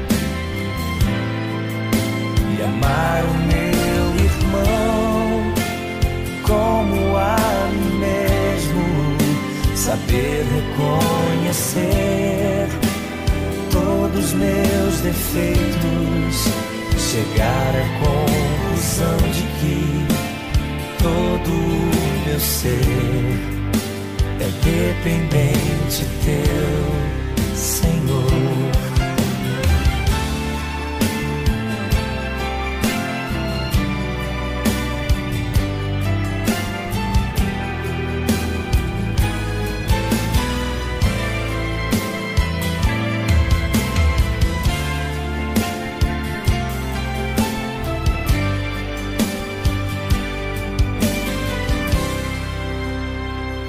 amar 2.81 3.23
o 3.23 3.33
meu 3.45 4.05
irmão 4.25 5.53
como 6.43 7.15
a 7.15 7.37
mim 7.71 7.99
mesmo, 7.99 8.83
saber 9.75 10.43
reconhecer 11.35 12.67
todos 13.71 14.25
os 14.25 14.33
meus 14.33 15.01
defeitos, 15.01 16.49
chegar 16.97 17.75
à 17.75 17.85
conclusão 17.99 19.17
de 19.31 19.43
que 19.59 19.77
todo 21.01 21.51
o 21.51 22.25
meu 22.25 22.39
ser 22.39 23.39
é 24.39 24.49
dependente 24.63 26.05
teu, 26.25 27.55
Senhor. 27.55 28.90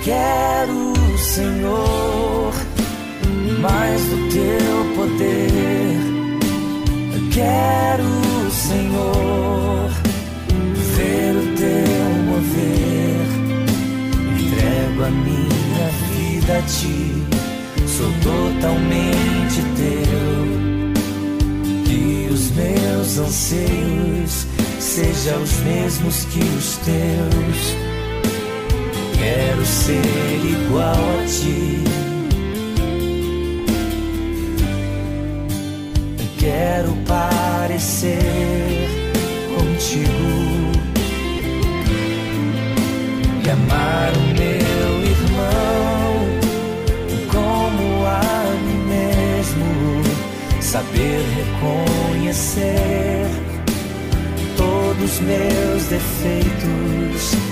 Quero, 0.05 0.93
Senhor, 1.17 2.53
mais 3.61 4.03
do 4.03 4.17
teu 4.31 4.97
poder. 4.97 5.97
Quero, 7.33 8.51
Senhor, 8.51 9.91
ver 10.97 11.37
o 11.37 11.57
teu 11.57 12.05
mover. 12.27 13.27
Entrego 14.41 15.05
a 15.05 15.11
minha 15.11 15.89
vida 16.11 16.59
a 16.59 16.63
ti, 16.63 17.23
sou 17.87 18.11
totalmente 18.25 19.63
teu. 19.77 20.43
Que 21.85 22.29
os 22.29 22.51
meus 22.51 23.19
anseios 23.19 24.47
sejam 24.81 25.41
os 25.45 25.57
mesmos 25.61 26.25
que 26.25 26.41
os 26.41 26.77
teus. 26.79 27.82
Quero 29.23 29.65
ser 29.65 30.41
igual 30.45 30.97
a 30.97 31.25
ti. 31.27 31.85
Quero 36.41 36.93
parecer 37.07 38.89
contigo 39.55 40.73
e 43.45 43.51
amar 43.51 44.13
o 44.17 44.23
meu 44.41 45.05
irmão 45.05 46.13
como 47.31 48.05
a 48.05 48.45
mim 48.65 48.81
mesmo. 48.89 49.71
Saber 50.61 51.23
reconhecer 51.37 53.29
todos 54.57 55.13
os 55.13 55.21
meus 55.21 55.85
defeitos 55.85 57.52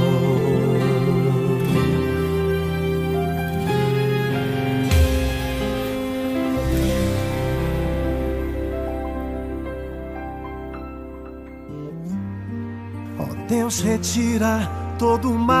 Deus 13.71 13.79
retira 13.79 14.69
todo 14.99 15.31
o 15.31 15.39
mal 15.39 15.55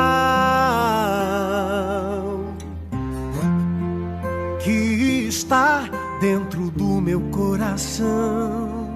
que 4.61 5.27
está 5.29 5.89
dentro 6.19 6.69
do 6.71 6.99
meu 6.99 7.21
coração. 7.31 8.89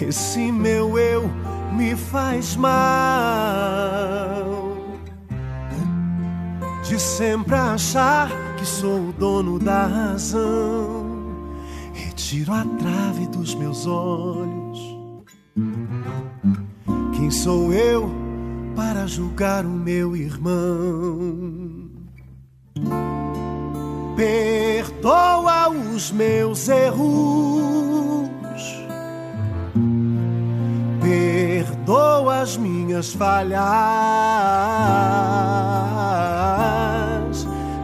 Esse 0.00 0.52
meu 0.52 0.96
eu 0.96 1.28
me 1.72 1.96
faz 1.96 2.54
mal 2.54 2.78
de 6.84 7.00
sempre 7.00 7.56
achar 7.56 8.30
que 8.56 8.64
sou 8.64 9.08
o 9.08 9.12
dono 9.12 9.58
da 9.58 9.84
razão. 9.84 11.08
Retiro 11.92 12.52
a 12.52 12.64
trave 12.78 13.26
dos 13.26 13.56
meus 13.56 13.84
olhos. 13.84 14.57
Quem 17.28 17.36
sou 17.36 17.74
eu 17.74 18.10
para 18.74 19.06
julgar 19.06 19.66
o 19.66 19.68
meu 19.68 20.16
irmão? 20.16 21.90
Perdoa 24.16 25.68
os 25.68 26.10
meus 26.10 26.66
erros, 26.70 28.30
perdoa 31.02 32.40
as 32.40 32.56
minhas 32.56 33.12
falhas, 33.12 33.60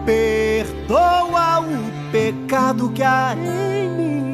perdoa 0.07 1.61
o 1.61 2.11
pecado 2.11 2.89
que 2.93 3.03
há 3.03 3.37
em 3.37 3.91
mim. 3.91 4.34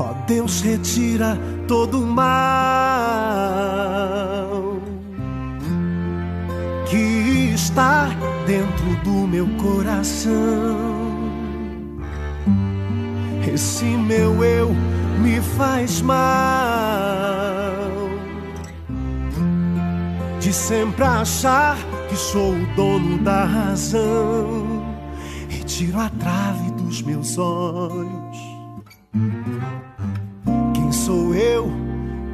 Ó 0.00 0.14
Deus, 0.26 0.62
retira 0.62 1.38
todo 1.68 2.02
o 2.02 2.06
mal 2.06 2.24
que 6.88 7.52
está 7.54 8.08
dentro 8.46 8.96
do 9.04 9.28
meu 9.28 9.46
coração. 9.58 10.30
Esse 13.46 13.84
meu 13.84 14.42
eu 14.42 14.70
me 15.20 15.38
faz 15.58 16.00
mal 16.00 16.16
de 20.40 20.50
sempre 20.50 21.04
achar 21.04 21.76
que 22.08 22.16
sou 22.16 22.54
o 22.54 22.66
dono 22.74 23.18
da 23.18 23.44
razão 23.44 24.82
e 25.50 25.62
tiro 25.62 26.00
a 26.00 26.08
trave 26.08 26.70
dos 26.70 27.02
meus 27.02 27.36
olhos. 27.36 28.29
Eu 31.40 31.72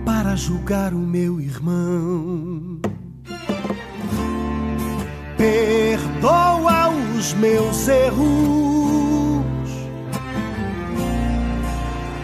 para 0.05 0.35
julgar 0.35 0.93
o 0.93 0.99
meu 0.99 1.41
irmão? 1.41 2.81
Perdoa 5.37 6.89
os 6.89 7.33
meus 7.35 7.87
erros. 7.89 8.27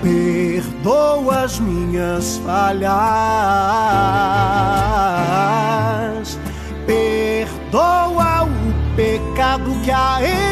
Perdoa 0.02 1.44
as 1.44 1.60
minhas 1.60 2.38
falhas. 2.38 2.90
Perdoa 6.86 8.42
o 8.42 8.96
pecado 8.96 9.70
que 9.84 9.90
há 9.90 10.18
em 10.22 10.51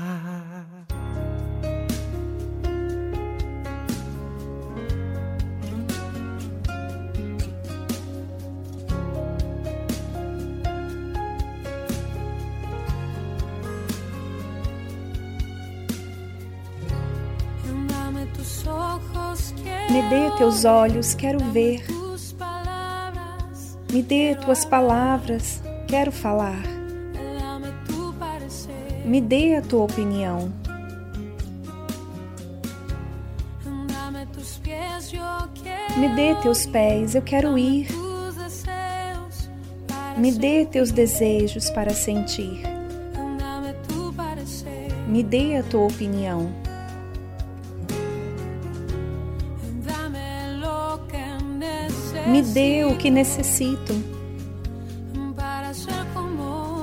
Me 19.91 20.01
dê 20.03 20.31
teus 20.37 20.63
olhos, 20.63 21.13
quero 21.13 21.37
ver. 21.51 21.83
Me 23.91 24.01
dê 24.01 24.35
tuas 24.35 24.63
palavras, 24.63 25.61
quero 25.85 26.13
falar. 26.13 26.63
Me 29.03 29.19
dê 29.19 29.57
a 29.57 29.61
tua 29.61 29.83
opinião. 29.83 30.49
Me 35.97 36.07
dê 36.15 36.35
teus 36.35 36.65
pés, 36.65 37.13
eu 37.13 37.21
quero 37.21 37.57
ir. 37.57 37.89
Me 40.15 40.31
dê 40.31 40.65
teus 40.65 40.91
desejos 40.91 41.69
para 41.69 41.93
sentir. 41.93 42.61
Me 45.05 45.21
dê 45.21 45.57
a 45.57 45.63
tua 45.63 45.87
opinião. 45.87 46.70
Me 52.31 52.41
dê 52.41 52.85
o 52.85 52.95
que 52.95 53.09
necessito 53.09 53.93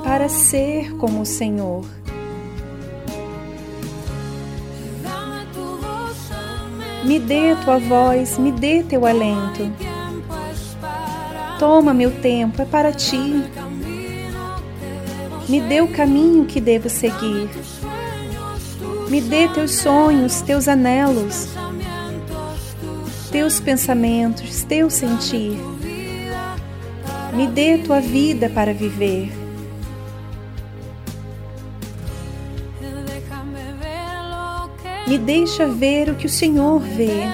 para 0.03 0.29
ser 0.29 0.95
como 0.97 1.21
o 1.21 1.25
Senhor. 1.25 1.83
Me 7.03 7.17
dê 7.17 7.55
tua 7.65 7.79
voz, 7.79 8.37
me 8.37 8.51
dê 8.51 8.83
teu 8.83 9.07
alento. 9.07 9.73
Toma 11.57 11.95
meu 11.95 12.11
tempo, 12.21 12.61
é 12.61 12.65
para 12.65 12.91
ti. 12.91 13.43
Me 15.47 15.59
dê 15.61 15.81
o 15.81 15.87
caminho 15.87 16.45
que 16.45 16.61
devo 16.61 16.91
seguir. 16.91 17.49
Me 19.09 19.19
dê 19.19 19.47
teus 19.47 19.71
sonhos, 19.77 20.41
teus 20.41 20.67
anelos, 20.67 21.47
teus 23.29 23.59
pensamentos, 23.59 24.63
teu 24.63 24.89
sentir. 24.89 25.57
Me 27.33 27.47
dê 27.47 27.77
tua 27.77 28.01
vida 28.01 28.49
para 28.49 28.73
viver. 28.73 29.31
Me 35.07 35.17
deixa 35.17 35.67
ver 35.67 36.09
o 36.09 36.15
que 36.15 36.25
o 36.25 36.29
Senhor 36.29 36.79
vê. 36.79 37.25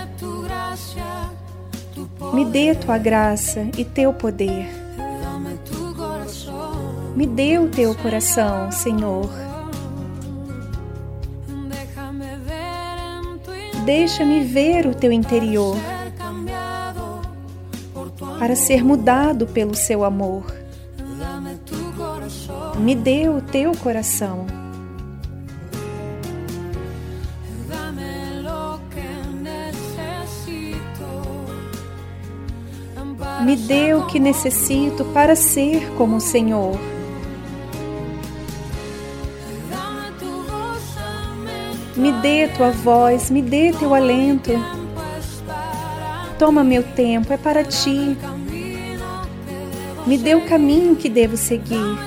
Me 2.34 2.46
dê 2.46 2.76
tua 2.76 2.98
graça 2.98 3.68
e 3.78 3.84
teu 3.84 4.14
poder. 4.14 4.68
Me 7.16 7.26
dê 7.26 7.58
o 7.58 7.70
teu 7.70 7.96
coração, 7.96 8.72
Senhor. 8.72 9.45
Deixa-me 13.86 14.44
ver 14.44 14.88
o 14.88 14.96
teu 14.96 15.12
interior 15.12 15.78
para 18.40 18.56
ser 18.56 18.84
mudado 18.84 19.46
pelo 19.46 19.76
seu 19.76 20.04
amor. 20.04 20.44
Me 22.80 22.96
dê 22.96 23.30
o 23.30 23.42
teu 23.42 23.72
coração. 23.74 24.48
Me 33.44 33.56
dê 33.56 33.94
o 33.94 34.08
que 34.08 34.20
necessito 34.20 35.06
para 35.06 35.36
ser 35.36 35.92
como 35.96 36.18
o 36.18 36.22
Senhor. 36.22 36.95
Me 41.96 42.12
dê 42.12 42.48
tua 42.50 42.72
voz, 42.72 43.30
me 43.30 43.42
dê 43.42 43.72
teu 43.72 43.96
alento. 43.96 44.52
Toma 46.38 46.64
meu 46.64 46.84
tempo, 46.84 47.32
é 47.32 47.38
para 47.38 47.64
ti. 47.64 48.18
Me 50.06 50.18
dê 50.18 50.36
o 50.36 50.42
caminho 50.42 50.96
que 50.96 51.10
devo 51.10 51.38
seguir. 51.38 51.98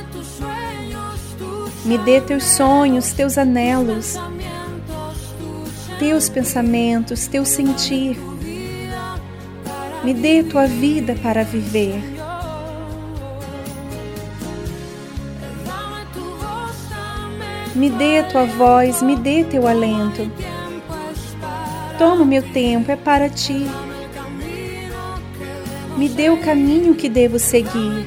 Me 1.85 1.97
dê 1.97 2.21
teus 2.21 2.45
sonhos, 2.45 3.13
teus 3.13 3.39
anelos, 3.39 4.17
teus 5.99 6.29
pensamentos, 6.29 7.27
teu 7.27 7.47
sentir. 7.47 8.19
Me 10.05 10.13
dê 10.13 10.43
tua 10.43 10.67
vida 10.67 11.17
para 11.23 11.43
viver. 11.45 12.18
Me 17.79 17.89
dê 17.89 18.25
tua 18.25 18.45
voz, 18.45 19.01
me 19.03 19.15
dê 19.15 19.45
teu 19.45 19.69
alento. 19.69 20.29
Toma 21.97 22.25
meu 22.25 22.43
tempo, 22.43 22.91
é 22.91 22.97
para 22.97 23.31
ti. 23.31 23.69
Me 25.97 26.09
dê 26.09 26.29
o 26.29 26.39
caminho 26.39 26.97
que 26.97 27.09
devo 27.09 27.39
seguir. 27.39 28.05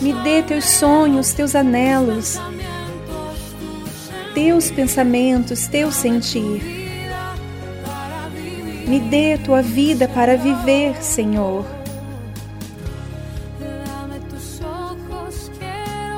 Me 0.00 0.12
dê 0.12 0.44
teus 0.44 0.64
sonhos, 0.64 1.32
teus 1.32 1.56
anelos, 1.56 2.38
teus 4.32 4.70
pensamentos, 4.70 5.66
teu 5.66 5.90
sentir. 5.90 6.62
Me 8.86 9.00
dê 9.00 9.36
tua 9.38 9.60
vida 9.60 10.06
para 10.06 10.36
viver, 10.36 11.02
Senhor. 11.02 11.66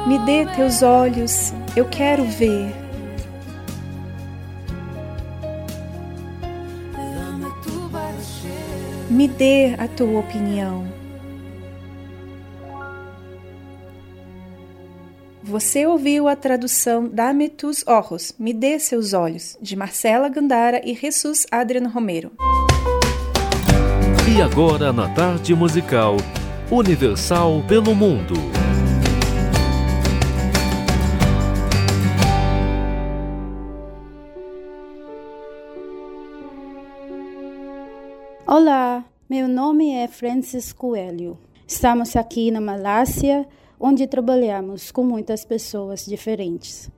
Me 0.06 0.18
dê 0.18 0.44
teus 0.44 0.82
olhos, 0.82 1.49
eu 1.76 1.84
quero 1.84 2.24
ver. 2.24 2.74
Me 9.08 9.28
dê 9.28 9.74
a 9.78 9.88
tua 9.88 10.20
opinião. 10.20 10.88
Você 15.42 15.84
ouviu 15.84 16.28
a 16.28 16.36
tradução 16.36 17.08
Dame 17.08 17.48
tus 17.48 17.84
ojos, 17.86 18.32
Me 18.38 18.52
dê 18.52 18.78
seus 18.78 19.12
olhos, 19.12 19.56
de 19.60 19.74
Marcela 19.74 20.28
Gandara 20.28 20.80
e 20.84 20.94
Jesus 20.94 21.44
Adriano 21.50 21.88
Romero. 21.88 22.30
E 24.32 24.40
agora 24.40 24.92
na 24.92 25.08
tarde 25.08 25.52
musical 25.54 26.16
Universal 26.70 27.64
pelo 27.66 27.96
Mundo. 27.96 28.34
Olá, 38.52 39.04
meu 39.28 39.46
nome 39.46 39.92
é 39.92 40.08
Francis 40.08 40.72
Coelho. 40.72 41.38
Estamos 41.68 42.16
aqui 42.16 42.50
na 42.50 42.60
Malásia, 42.60 43.46
onde 43.78 44.08
trabalhamos 44.08 44.90
com 44.90 45.04
muitas 45.04 45.44
pessoas 45.44 46.04
diferentes. 46.04 46.90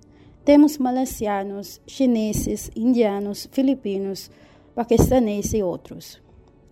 Temos 0.46 0.78
malasianos, 0.78 1.78
chineses, 1.86 2.70
indianos, 2.74 3.46
filipinos, 3.52 4.30
paquistaneses 4.74 5.52
e 5.52 5.62
outros. 5.62 6.22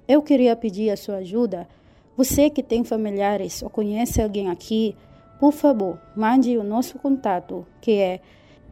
Eu 0.09 0.23
queria 0.23 0.57
pedir 0.57 0.89
a 0.89 0.97
sua 0.97 1.17
ajuda. 1.17 1.69
Você 2.17 2.49
que 2.49 2.63
tem 2.63 2.83
familiares 2.83 3.63
ou 3.63 3.69
conhece 3.69 4.23
alguém 4.23 4.49
aqui, 4.49 4.97
por 5.39 5.53
favor, 5.53 6.01
mande 6.17 6.57
o 6.57 6.65
nosso 6.65 6.99
contato, 6.99 7.67
que 7.83 7.99
é 7.99 8.23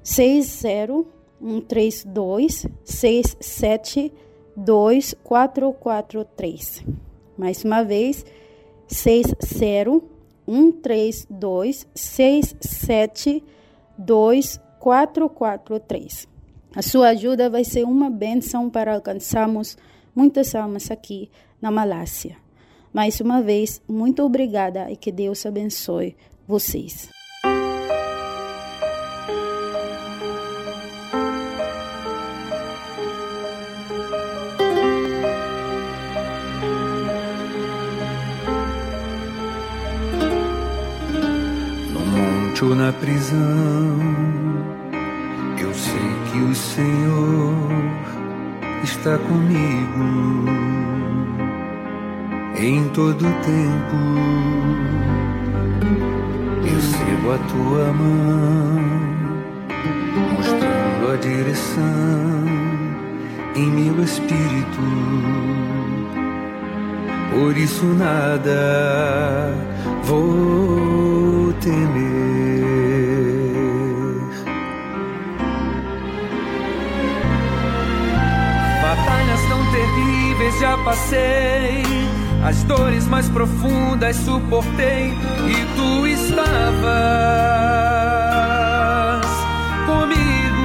60132 0.03 2.67
67 2.83 4.11
2443. 4.59 6.85
Mais 7.37 7.65
uma 7.65 7.83
vez, 7.85 8.25
60132 8.89 11.87
672 11.95 14.61
A 16.75 16.83
sua 16.83 17.11
ajuda 17.11 17.49
vai 17.49 17.63
ser 17.65 17.85
uma 17.85 18.11
benção 18.11 18.69
para 18.69 18.93
alcançarmos 18.95 19.79
muitas 20.15 20.55
almas 20.55 20.91
aqui 20.91 21.31
na 21.61 21.71
Malásia. 21.71 22.37
Mais 22.93 23.21
uma 23.21 23.41
vez, 23.43 23.81
muito 23.87 24.23
obrigada 24.23 24.91
e 24.91 24.97
que 24.97 25.13
Deus 25.13 25.45
abençoe 25.47 26.17
vocês. 26.47 27.18
Na 42.89 42.93
prisão, 42.95 43.99
eu 45.61 45.75
sei 45.75 46.11
que 46.33 46.39
o 46.39 46.55
Senhor 46.55 47.55
está 48.83 49.19
comigo 49.19 50.47
em 52.59 52.89
todo 52.95 53.27
tempo. 53.43 53.99
Eu 56.65 56.81
sigo 56.81 57.33
a 57.33 57.39
tua 57.51 57.93
mão, 57.93 58.81
mostrando 60.33 61.13
a 61.13 61.17
direção 61.17 62.45
em 63.55 63.71
meu 63.71 64.03
espírito. 64.03 64.81
Por 67.33 67.55
isso 67.55 67.85
nada 67.85 69.55
vou 70.05 71.53
temer. 71.61 72.38
Terríveis 80.39 80.61
já 80.61 80.79
passei, 80.79 81.83
as 82.45 82.63
dores 82.63 83.07
mais 83.07 83.29
profundas 83.29 84.17
suportei 84.17 85.13
e 85.49 85.67
tu 85.77 86.07
estavas 86.07 86.79
comigo. 89.85 90.63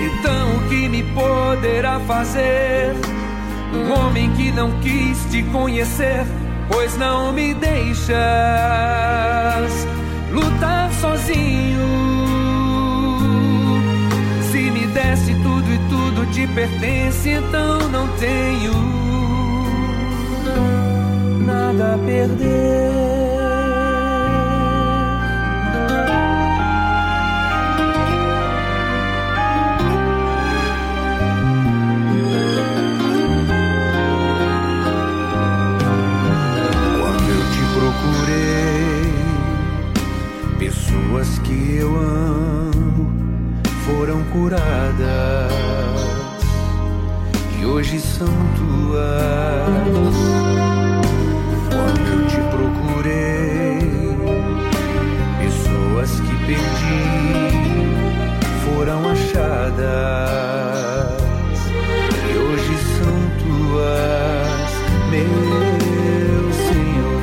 Então 0.00 0.56
o 0.56 0.68
que 0.68 0.88
me 0.88 1.02
poderá 1.14 2.00
fazer? 2.00 2.94
Um 3.74 3.92
homem 3.92 4.32
que 4.32 4.50
não 4.50 4.72
quis 4.80 5.24
te 5.30 5.42
conhecer, 5.44 6.24
pois 6.68 6.96
não 6.96 7.32
me 7.32 7.54
deixas 7.54 8.16
lutar 10.32 10.90
sozinho. 10.94 12.09
Te 16.40 16.46
pertence, 16.54 17.28
então 17.28 17.78
não 17.90 18.08
tenho 18.16 18.72
nada 21.44 21.94
a 21.94 21.98
perder. 21.98 22.90
Pessoas 40.58 41.38
que 41.40 41.76
eu 41.76 41.96
amo 41.96 43.10
foram 43.84 44.22
curadas 44.24 45.69
são 48.20 48.28
tuas. 48.58 50.18
Quando 51.70 52.06
eu 52.12 52.20
te 52.28 52.40
procurei, 52.50 53.80
pessoas 55.38 56.10
que 56.20 56.34
perdi 56.44 57.02
foram 58.62 59.00
achadas 59.08 59.88
e 62.28 62.36
hoje 62.36 62.74
são 62.98 63.16
tuas, 63.40 64.70
meu 65.10 66.42
Senhor. 66.68 67.22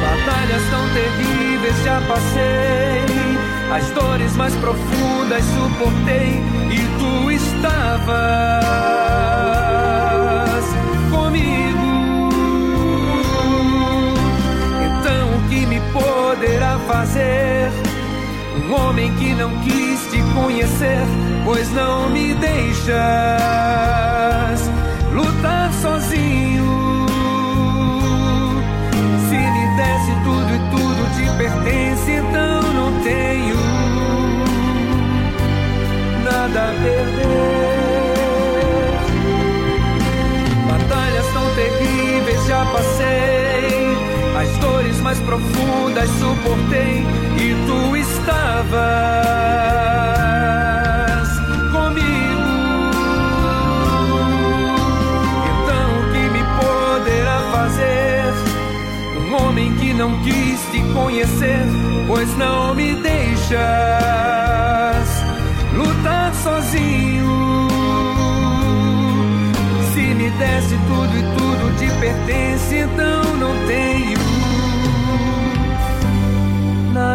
Batalhas 0.00 0.64
tão 0.70 0.84
terríveis 0.94 1.76
já 1.84 1.98
passei, 2.08 2.79
as 3.72 3.88
dores 3.90 4.34
mais 4.36 4.54
profundas 4.56 5.44
suportei 5.44 6.42
e 6.70 6.80
tu 6.98 7.30
estavas 7.30 8.10
comigo. 11.10 12.28
Então 14.84 15.36
o 15.36 15.48
que 15.48 15.66
me 15.66 15.80
poderá 15.92 16.78
fazer? 16.88 17.70
Um 18.56 18.74
homem 18.74 19.14
que 19.16 19.34
não 19.34 19.50
quis 19.60 20.00
te 20.10 20.20
conhecer, 20.34 21.04
pois 21.44 21.70
não 21.72 22.10
me 22.10 22.34
deixas 22.34 22.90
lutar 25.12 25.72
sozinho. 25.74 27.06
Se 29.28 29.36
me 29.36 29.76
desse 29.76 30.12
tudo 30.24 30.54
e 30.54 30.58
tudo 30.70 31.02
te 31.14 31.24
pertence, 31.36 32.10
então 32.10 32.62
não 32.72 33.00
tenho 33.02 33.39
Batalhas 40.68 41.26
tão 41.32 41.54
terríveis 41.54 42.46
já 42.46 42.64
passei, 42.66 43.96
as 44.40 44.56
dores 44.58 45.00
mais 45.00 45.18
profundas 45.20 46.08
suportei 46.10 47.04
e 47.36 47.56
tu 47.66 47.96
estavas 47.96 48.70
comigo. 51.72 52.90
Então 55.50 55.86
o 55.98 56.12
que 56.12 56.22
me 56.30 56.42
poderá 56.60 57.38
fazer? 57.52 58.32
Um 59.18 59.34
homem 59.34 59.74
que 59.74 59.92
não 59.92 60.22
quis 60.22 60.60
te 60.70 60.80
conhecer, 60.92 61.66
pois 62.06 62.36
não 62.36 62.74
me 62.76 62.94
deixas 62.94 64.49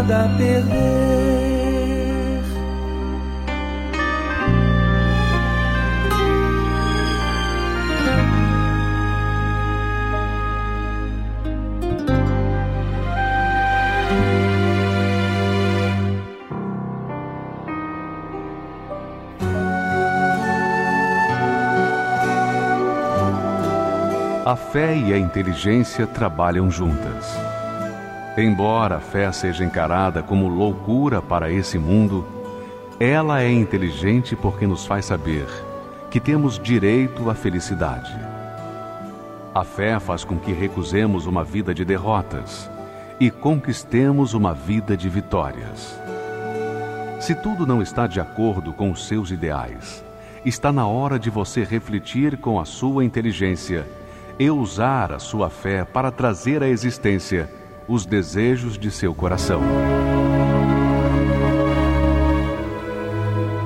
nada 0.08 0.30
perder. 0.38 1.26
A 24.46 24.56
fé 24.56 24.96
e 24.96 25.12
a 25.12 25.18
inteligência 25.18 26.06
trabalham 26.06 26.70
juntas. 26.70 27.55
Embora 28.38 28.98
a 28.98 29.00
fé 29.00 29.32
seja 29.32 29.64
encarada 29.64 30.22
como 30.22 30.50
loucura 30.50 31.22
para 31.22 31.50
esse 31.50 31.80
mundo, 31.80 32.28
ela 33.00 33.42
é 33.42 33.50
inteligente 33.50 34.36
porque 34.36 34.68
nos 34.68 34.86
faz 34.86 35.06
saber 35.06 35.48
que 36.12 36.20
temos 36.20 36.60
direito 36.60 37.30
à 37.30 37.36
felicidade. 37.36 38.14
A 39.54 39.64
fé 39.64 39.98
faz 40.02 40.26
com 40.26 40.38
que 40.38 40.52
recusemos 40.52 41.26
uma 41.26 41.46
vida 41.46 41.74
de 41.74 41.86
derrotas 41.86 42.70
e 43.22 43.32
conquistemos 43.32 44.34
uma 44.34 44.54
vida 44.54 44.98
de 44.98 45.08
vitórias. 45.08 45.98
Se 47.22 47.34
tudo 47.34 47.66
não 47.66 47.82
está 47.82 48.06
de 48.06 48.20
acordo 48.20 48.74
com 48.74 48.92
os 48.92 49.08
seus 49.08 49.32
ideais, 49.32 50.04
está 50.44 50.74
na 50.74 50.86
hora 50.86 51.18
de 51.18 51.30
você 51.30 51.64
refletir 51.64 52.36
com 52.38 52.60
a 52.60 52.66
sua 52.66 53.06
inteligência 53.06 53.88
e 54.38 54.52
usar 54.52 55.14
a 55.14 55.20
sua 55.20 55.50
fé 55.50 55.86
para 55.86 56.12
trazer 56.12 56.62
à 56.62 56.68
existência 56.68 57.50
os 57.88 58.06
desejos 58.06 58.78
de 58.78 58.92
seu 58.92 59.14
coração. 59.14 59.62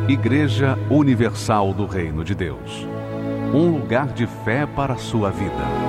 Igreja 0.08 0.78
Universal 0.90 1.74
do 1.74 1.86
Reino 1.86 2.24
de 2.24 2.34
Deus 2.34 2.88
um 3.54 3.72
lugar 3.72 4.08
de 4.14 4.28
fé 4.28 4.66
para 4.66 4.94
a 4.94 4.98
sua 4.98 5.32
vida. 5.32 5.89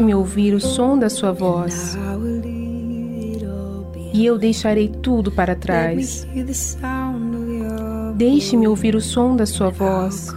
Deixe-me 0.00 0.14
ouvir 0.14 0.54
o 0.54 0.60
som 0.60 0.98
da 0.98 1.10
sua 1.10 1.30
voz. 1.30 1.94
E 4.14 4.24
eu 4.24 4.38
deixarei 4.38 4.88
tudo 4.88 5.30
para 5.30 5.54
trás. 5.54 6.26
Deixe-me 8.16 8.66
ouvir 8.66 8.94
o 8.94 9.00
som 9.02 9.36
da 9.36 9.44
sua 9.44 9.68
voz. 9.68 10.34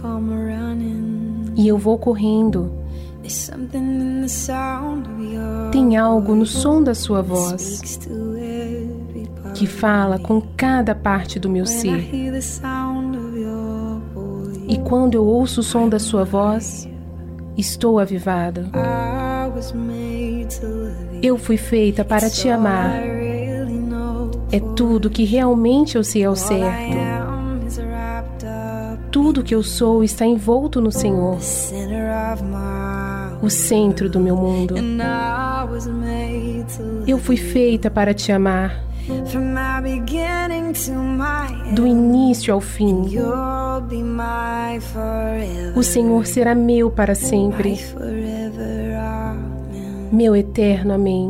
E 1.56 1.66
eu 1.66 1.78
vou 1.78 1.96
correndo. 1.96 2.74
Tem 5.72 5.96
algo 5.96 6.34
no 6.34 6.44
som 6.44 6.82
da 6.82 6.94
sua 6.94 7.22
voz 7.22 7.80
que 9.54 9.66
fala 9.66 10.18
com 10.18 10.42
cada 10.58 10.94
parte 10.94 11.40
do 11.40 11.48
meu 11.48 11.64
ser. 11.64 12.10
E 14.68 14.76
quando 14.84 15.14
eu 15.14 15.24
ouço 15.24 15.60
o 15.60 15.64
som 15.64 15.88
da 15.88 15.98
sua 15.98 16.22
voz, 16.24 16.86
estou 17.56 17.98
avivada. 17.98 18.68
Eu 21.22 21.38
fui 21.38 21.56
feita 21.56 22.04
para 22.04 22.28
te 22.28 22.48
amar. 22.48 23.02
É 24.52 24.60
tudo 24.76 25.10
que 25.10 25.24
realmente 25.24 25.96
eu 25.96 26.04
sei 26.04 26.24
ao 26.24 26.36
certo. 26.36 26.96
Tudo 29.10 29.42
que 29.42 29.54
eu 29.54 29.62
sou 29.62 30.02
está 30.02 30.26
envolto 30.26 30.80
no 30.80 30.90
Senhor, 30.90 31.38
o 33.42 33.50
centro 33.50 34.08
do 34.08 34.20
meu 34.20 34.36
mundo. 34.36 34.74
Eu 37.06 37.18
fui 37.18 37.36
feita 37.36 37.90
para 37.90 38.12
te 38.12 38.32
amar. 38.32 38.82
Do 41.74 41.86
início 41.86 42.54
ao 42.54 42.60
fim, 42.60 43.02
o 45.76 45.82
Senhor 45.82 46.26
será 46.26 46.54
meu 46.54 46.90
para 46.90 47.14
sempre, 47.14 47.78
meu 50.14 50.36
eterno 50.36 50.94
Amém. 50.94 51.28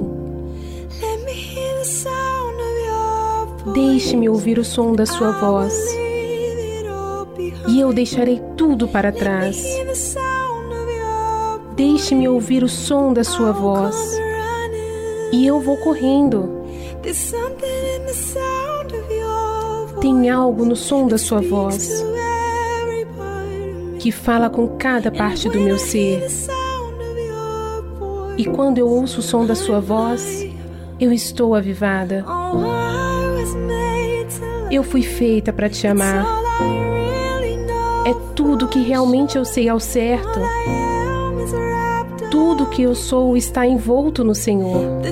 Deixe-me 3.73 4.29
ouvir 4.29 4.59
o 4.59 4.65
som 4.65 4.93
da 4.93 5.07
sua 5.07 5.33
voz, 5.33 5.75
e 7.67 7.81
eu 7.81 7.95
deixarei 7.95 8.41
tudo 8.57 8.87
para 8.87 9.11
trás. 9.11 9.65
Deixe-me 11.75 12.29
ouvir 12.29 12.63
o 12.63 12.69
som 12.69 13.13
da 13.15 13.25
sua 13.25 13.53
voz, 13.53 13.97
e 15.33 15.47
eu 15.47 15.61
vou 15.61 15.79
correndo. 15.79 16.63
Tem 20.01 20.29
algo 20.29 20.67
no 20.67 20.77
som 20.77 21.09
da 21.09 21.17
sua 21.17 21.41
voz 21.41 22.05
que 23.99 24.13
fala 24.13 24.51
com 24.51 24.69
cada 24.77 25.11
parte 25.11 25.49
do 25.49 25.59
meu 25.59 25.79
ser. 25.79 26.29
E 28.37 28.45
quando 28.45 28.79
eu 28.79 28.89
ouço 28.89 29.21
o 29.21 29.23
som 29.23 29.47
da 29.47 29.55
sua 29.55 29.81
voz, 29.81 30.47
eu 31.01 31.13
estou 31.13 31.55
avivada. 31.55 32.25
Eu 34.71 34.83
fui 34.83 35.03
feita 35.03 35.53
para 35.53 35.69
te 35.69 35.87
amar. 35.87 36.25
É 38.07 38.15
tudo 38.35 38.69
que 38.69 38.81
realmente 38.81 39.37
eu 39.37 39.45
sei 39.45 39.69
ao 39.69 39.81
certo. 39.81 40.41
Tudo 42.31 42.67
que 42.67 42.83
eu 42.83 42.95
sou 42.95 43.37
está 43.37 43.67
envolto 43.67 44.25
no 44.25 44.35
Senhor 44.35 45.03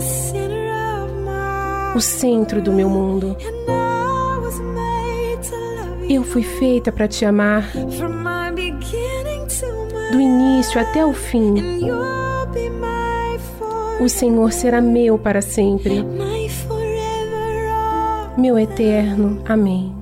o 1.94 2.00
centro 2.00 2.62
do 2.62 2.72
meu 2.72 2.88
mundo. 2.88 3.36
Eu 6.08 6.24
fui 6.24 6.42
feita 6.42 6.90
para 6.90 7.06
te 7.06 7.24
amar, 7.24 7.70
do 10.10 10.20
início 10.20 10.80
até 10.80 11.04
o 11.04 11.12
fim. 11.12 11.54
O 14.02 14.08
Senhor 14.08 14.50
será 14.52 14.80
meu 14.80 15.16
para 15.16 15.40
sempre, 15.40 16.04
meu 18.36 18.58
eterno. 18.58 19.40
Amém. 19.46 20.01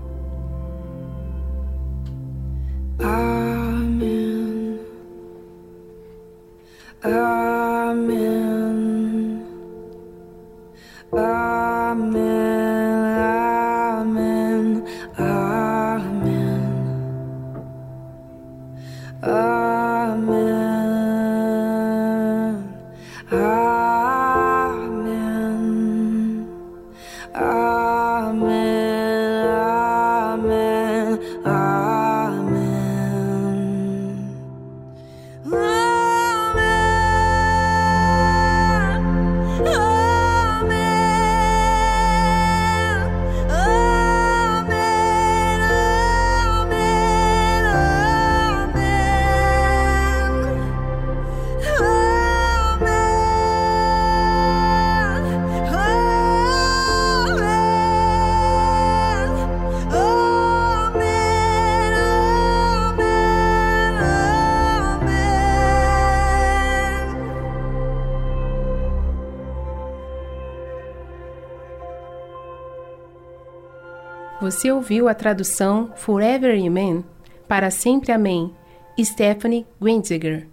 Você 74.50 74.72
ouviu 74.72 75.08
a 75.08 75.14
tradução 75.14 75.92
Forever 75.94 76.60
Amen, 76.66 77.04
Para 77.46 77.70
Sempre 77.70 78.10
Amém, 78.10 78.52
Stephanie 79.00 79.64
Grinziger. 79.80 80.48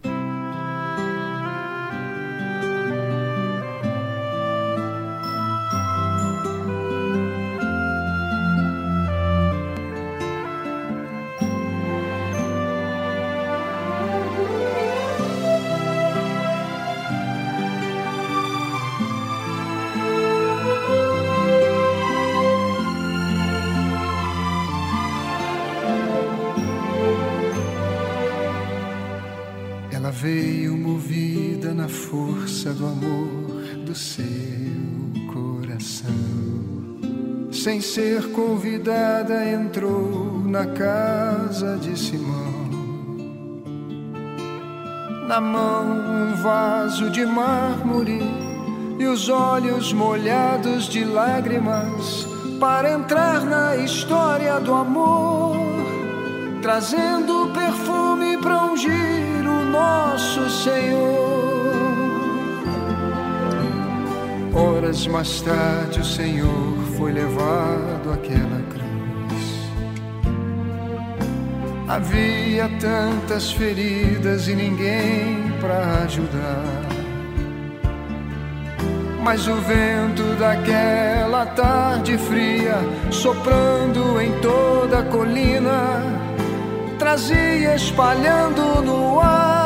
Ser 37.82 38.32
convidada, 38.32 39.44
entrou 39.50 40.42
na 40.46 40.66
casa 40.66 41.78
de 41.78 41.98
Simão. 41.98 42.70
Na 45.28 45.42
mão 45.42 45.86
um 45.86 46.36
vaso 46.36 47.10
de 47.10 47.26
mármore 47.26 48.22
e 49.00 49.06
os 49.06 49.30
olhos 49.30 49.92
molhados 49.94 50.86
de 50.86 51.04
lágrimas 51.04 52.28
para 52.60 52.92
entrar 52.92 53.44
na 53.44 53.76
história 53.78 54.60
do 54.60 54.74
amor, 54.74 55.56
trazendo 56.62 57.52
perfume 57.54 58.38
para 58.38 58.66
ungir 58.66 59.17
nosso 59.78 60.50
Senhor. 60.50 61.68
Horas 64.54 65.06
mais 65.06 65.42
tarde, 65.42 66.00
o 66.00 66.06
Senhor 66.06 66.74
foi 66.98 67.12
levado 67.12 68.12
àquela 68.12 68.60
cruz. 68.72 69.46
Havia 71.88 72.68
tantas 72.80 73.52
feridas 73.52 74.48
e 74.48 74.56
ninguém 74.56 75.54
para 75.62 76.04
ajudar. 76.06 76.88
Mas 79.24 79.48
o 79.48 79.56
vento 79.56 80.24
daquela 80.40 81.46
tarde 81.48 82.18
fria, 82.18 82.78
soprando 83.12 84.20
em 84.22 84.32
toda 84.40 85.00
a 85.00 85.04
colina, 85.04 86.02
trazia 86.98 87.76
espalhando 87.76 88.82
no 88.82 89.20
ar 89.20 89.57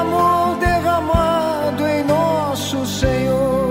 amor 0.00 0.56
derramado 0.58 1.86
em 1.86 2.04
nosso 2.04 2.86
Senhor 2.86 3.68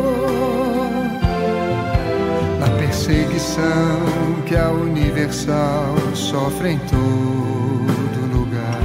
perseguição 3.07 4.43
que 4.45 4.55
a 4.55 4.69
Universal 4.69 5.95
sofre 6.13 6.71
em 6.71 6.79
todo 6.79 8.37
lugar. 8.37 8.81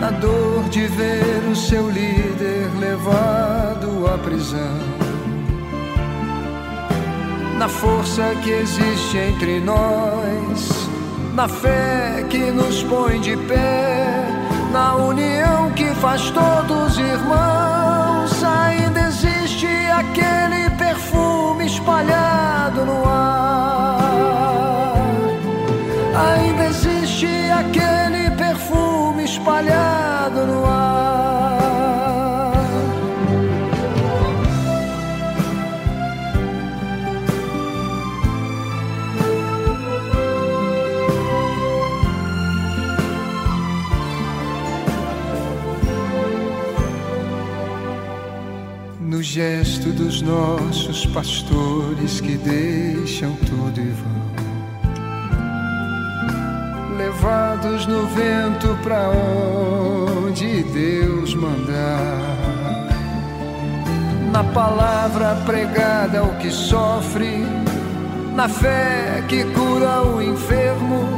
Na 0.00 0.10
dor 0.10 0.68
de 0.68 0.86
ver 0.86 1.42
o 1.50 1.56
seu 1.56 1.90
líder 1.90 2.68
levado 2.78 4.06
à 4.12 4.18
prisão. 4.18 4.78
Na 7.58 7.68
força 7.68 8.34
que 8.42 8.50
existe 8.50 9.18
entre 9.18 9.60
nós, 9.60 10.88
na 11.34 11.48
fé 11.48 12.24
que 12.28 12.50
nos 12.50 12.82
põe 12.84 13.20
de 13.20 13.36
pé, 13.36 14.41
na 14.72 14.94
união 14.96 15.70
que 15.72 15.94
faz 15.96 16.30
todos 16.30 16.98
irmãos, 16.98 18.42
ainda 18.42 19.00
existe 19.08 19.66
aquele 19.66 20.70
perfume 20.78 21.66
espalhado 21.66 22.84
no 22.86 23.04
ar. 23.06 24.00
Ainda 26.26 26.64
existe 26.64 27.26
aquele 27.50 28.30
perfume 28.30 29.24
espalhado 29.24 30.46
no 30.46 30.64
ar. 30.64 31.31
Gesto 49.32 49.88
dos 49.88 50.20
nossos 50.20 51.06
pastores 51.06 52.20
que 52.20 52.36
deixam 52.36 53.34
tudo 53.36 53.80
e 53.80 53.88
vão 53.88 54.22
levados 56.98 57.86
no 57.86 58.06
vento 58.08 58.78
para 58.82 59.08
onde 59.08 60.62
Deus 60.64 61.34
mandar. 61.34 62.20
Na 64.30 64.44
palavra 64.44 65.34
pregada 65.46 66.18
ao 66.18 66.34
que 66.34 66.50
sofre, 66.50 67.42
na 68.34 68.50
fé 68.50 69.24
que 69.28 69.44
cura 69.44 70.02
o 70.02 70.20
enfermo, 70.20 71.08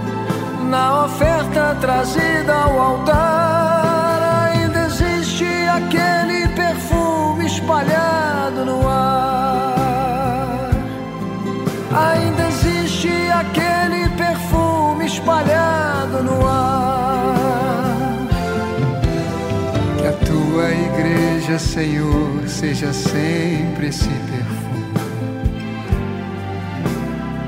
na 0.70 1.06
oferta 1.06 1.76
trazida 1.80 2.54
ao 2.54 2.80
altar, 2.80 4.52
ainda 4.52 4.84
existe 4.86 5.46
aquele 5.66 6.13
espalhado 7.64 8.64
no 8.66 8.86
ar. 8.86 10.70
Ainda 11.90 12.48
existe 12.48 13.08
aquele 13.32 14.06
perfume 14.10 15.06
espalhado 15.06 16.22
no 16.22 16.46
ar. 16.46 18.26
Que 19.98 20.06
a 20.06 20.12
tua 20.12 20.70
igreja, 20.70 21.58
Senhor, 21.58 22.46
seja 22.46 22.92
sempre 22.92 23.86
esse 23.86 24.08
perfume. 24.08 24.92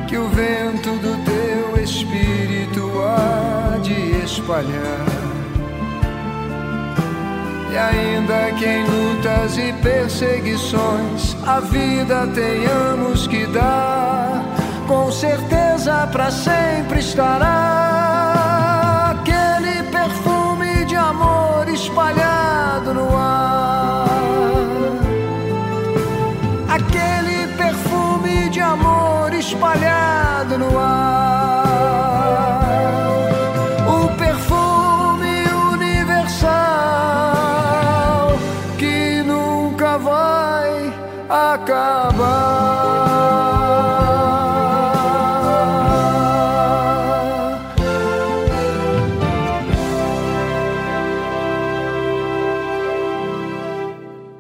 Que 0.08 0.16
o 0.16 0.28
vento 0.28 0.92
do 0.92 1.14
teu 1.24 1.82
espírito 1.82 2.90
há 3.02 3.76
de 3.82 4.24
espalhar. 4.24 5.25
E 7.76 7.78
ainda 7.78 8.52
que 8.52 8.64
em 8.64 8.84
lutas 8.86 9.58
e 9.58 9.70
perseguições 9.82 11.36
a 11.46 11.60
vida 11.60 12.26
tenhamos 12.28 13.26
que 13.26 13.44
dar, 13.48 14.42
com 14.88 15.12
certeza 15.12 16.06
para 16.10 16.30
sempre 16.30 17.00
estará 17.00 17.50
aquele 19.10 19.82
perfume 19.90 20.86
de 20.86 20.96
amor 20.96 21.68
espalhado 21.68 22.94
no 22.94 23.14
ar. 23.14 24.06
Aquele 26.70 27.46
perfume 27.58 28.48
de 28.48 28.60
amor 28.62 29.34
espalhado 29.34 30.56
no 30.56 30.78
ar. 30.78 31.15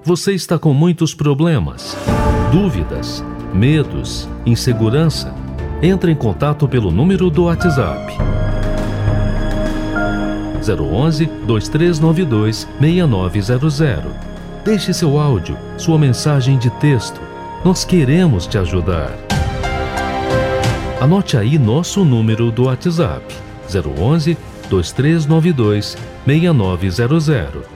Você 0.06 0.34
está 0.34 0.56
com 0.56 0.72
muitos 0.72 1.14
problemas, 1.14 1.96
dúvidas, 2.52 3.24
medos, 3.52 4.28
insegurança? 4.46 5.34
Entre 5.82 6.12
em 6.12 6.14
contato 6.14 6.68
pelo 6.68 6.92
número 6.92 7.28
do 7.28 7.46
WhatsApp 7.46 8.16
011 10.64 11.26
2392 11.44 12.68
6900. 12.80 14.12
Deixe 14.64 14.94
seu 14.94 15.18
áudio, 15.18 15.58
sua 15.76 15.98
mensagem 15.98 16.56
de 16.56 16.70
texto. 16.70 17.25
Nós 17.66 17.84
queremos 17.84 18.46
te 18.46 18.58
ajudar. 18.58 19.18
Anote 21.00 21.36
aí 21.36 21.58
nosso 21.58 22.04
número 22.04 22.52
do 22.52 22.66
WhatsApp 22.66 23.24
011 23.68 24.38
2392 24.70 25.98
6900. 26.24 27.75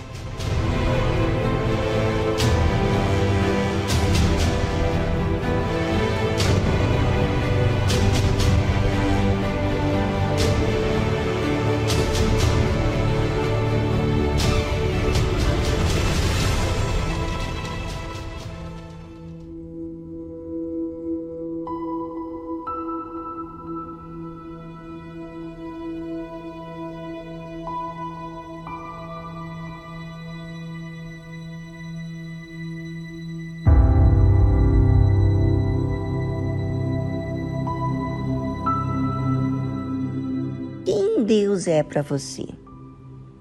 Para 41.83 42.01
você? 42.01 42.45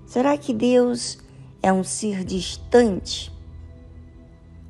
Será 0.07 0.37
que 0.37 0.53
Deus 0.53 1.19
é 1.63 1.73
um 1.73 1.85
ser 1.85 2.25
distante? 2.25 3.33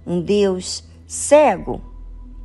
Um 0.07 0.21
Deus 0.21 0.85
cego? 1.07 1.81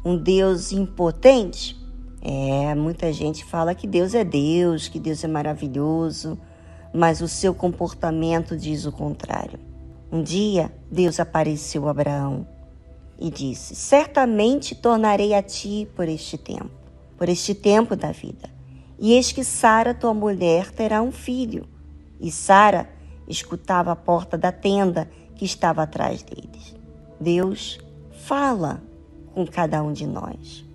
Um 0.04 0.18
Deus 0.18 0.72
impotente? 0.72 1.76
É, 2.22 2.74
muita 2.74 3.12
gente 3.14 3.44
fala 3.46 3.76
que 3.76 3.86
Deus 3.86 4.16
é 4.16 4.24
Deus, 4.24 4.88
que 4.88 5.00
Deus 5.00 5.24
é 5.24 5.28
maravilhoso, 5.28 6.40
mas 6.94 7.22
o 7.22 7.28
seu 7.28 7.54
comportamento 7.54 8.58
diz 8.58 8.86
o 8.86 8.92
contrário. 8.92 9.60
Um 10.12 10.24
dia, 10.24 10.72
Deus 10.90 11.20
apareceu 11.20 11.88
a 11.88 11.92
Abraão 11.92 12.48
e 13.20 13.30
disse: 13.30 13.76
Certamente 13.76 14.74
tornarei 14.74 15.34
a 15.34 15.44
ti 15.44 15.88
por 15.96 16.08
este 16.08 16.38
tempo, 16.38 16.72
por 17.18 17.30
este 17.30 17.54
tempo 17.54 17.96
da 17.96 18.12
vida. 18.12 18.55
E 18.98 19.14
eis 19.14 19.32
que 19.32 19.44
Sara, 19.44 19.94
tua 19.94 20.14
mulher, 20.14 20.72
terá 20.72 21.02
um 21.02 21.12
filho. 21.12 21.68
E 22.20 22.32
Sara 22.32 22.90
escutava 23.28 23.92
a 23.92 23.96
porta 23.96 24.38
da 24.38 24.52
tenda 24.52 25.10
que 25.36 25.46
estava 25.46 25.84
atrás 25.84 26.24
deles. 26.24 26.76
Deus 27.20 27.80
fala 28.26 28.82
com 29.34 29.46
cada 29.46 29.84
um 29.84 29.92
de 29.92 30.08
nós. 30.08 30.66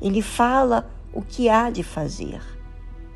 Ele 0.00 0.22
fala 0.22 0.90
o 1.12 1.22
que 1.22 1.48
há 1.48 1.70
de 1.70 1.82
fazer. 1.82 2.40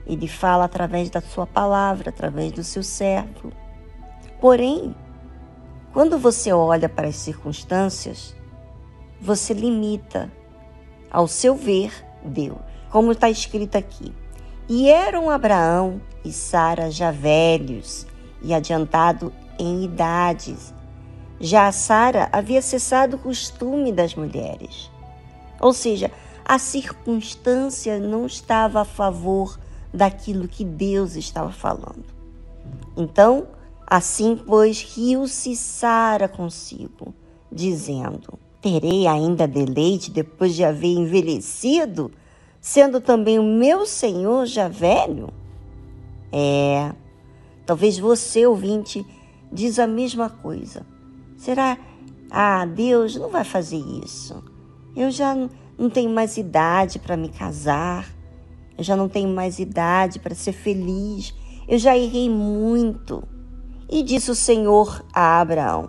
Ele 0.07 0.29
fala 0.29 0.65
através 0.65 1.11
da 1.11 1.21
sua 1.21 1.47
palavra, 1.47 2.11
através 2.11 2.53
do 2.53 2.63
seu 2.63 2.83
servo. 2.83 3.51
Porém, 4.41 4.95
quando 5.93 6.19
você 6.19 6.53
olha 6.53 6.89
para 6.89 7.09
as 7.09 7.17
circunstâncias, 7.17 8.37
você 9.21 9.55
limita 9.55 10.31
ao 11.11 11.27
seu 11.27 11.57
ver 11.57 11.91
Deus. 12.23 12.59
Como 12.91 13.13
está 13.13 13.29
escrito 13.29 13.77
aqui, 13.77 14.13
e 14.69 14.91
eram 14.91 15.31
Abraão 15.31 16.01
e 16.25 16.33
Sara 16.33 16.91
já 16.91 17.11
velhos 17.11 18.07
e 18.43 18.53
adiantado 18.53 19.33
em 19.59 19.85
idades. 19.85 20.75
Já 21.41 21.71
Sara 21.71 22.29
havia 22.33 22.61
cessado 22.61 23.17
o 23.17 23.19
costume 23.19 23.93
das 23.93 24.15
mulheres. 24.15 24.91
Ou 25.61 25.73
seja, 25.73 26.11
a 26.45 26.59
circunstância 26.59 27.99
não 27.99 28.27
estava 28.27 28.81
a 28.81 28.85
favor 28.85 29.59
daquilo 29.93 30.49
que 30.49 30.65
Deus 30.65 31.17
estava 31.17 31.53
falando. 31.53 32.05
Então, 32.97 33.47
assim, 33.87 34.41
pois, 34.47 34.83
riu-se 34.83 35.55
Sara 35.55 36.29
consigo, 36.29 37.15
dizendo: 37.51 38.39
Terei 38.61 39.07
ainda 39.07 39.47
deleite 39.47 40.11
depois 40.11 40.55
de 40.55 40.65
haver 40.65 40.95
envelhecido? 40.95 42.11
Sendo 42.67 43.01
também 43.01 43.39
o 43.39 43.45
meu 43.45 43.87
Senhor 43.87 44.45
já 44.45 44.67
velho? 44.67 45.29
É, 46.33 46.93
talvez 47.65 47.97
você, 47.97 48.45
ouvinte, 48.45 49.07
diz 49.53 49.79
a 49.79 49.87
mesma 49.87 50.29
coisa. 50.29 50.85
Será, 51.37 51.79
ah, 52.29 52.67
Deus 52.67 53.15
não 53.15 53.29
vai 53.29 53.45
fazer 53.45 53.77
isso. 54.05 54.43
Eu 54.97 55.13
já 55.13 55.33
não 55.79 55.89
tenho 55.89 56.11
mais 56.11 56.37
idade 56.37 56.99
para 56.99 57.17
me 57.17 57.29
casar. 57.29 58.13
Eu 58.77 58.83
já 58.83 58.97
não 58.97 59.09
tenho 59.09 59.29
mais 59.29 59.61
idade 59.61 60.19
para 60.19 60.35
ser 60.35 60.53
feliz. 60.53 61.33
Eu 61.69 61.79
já 61.79 61.97
errei 61.97 62.29
muito. 62.29 63.23
E 63.89 64.03
disse 64.03 64.29
o 64.29 64.35
Senhor 64.35 65.07
a 65.15 65.41
Abraão: 65.41 65.89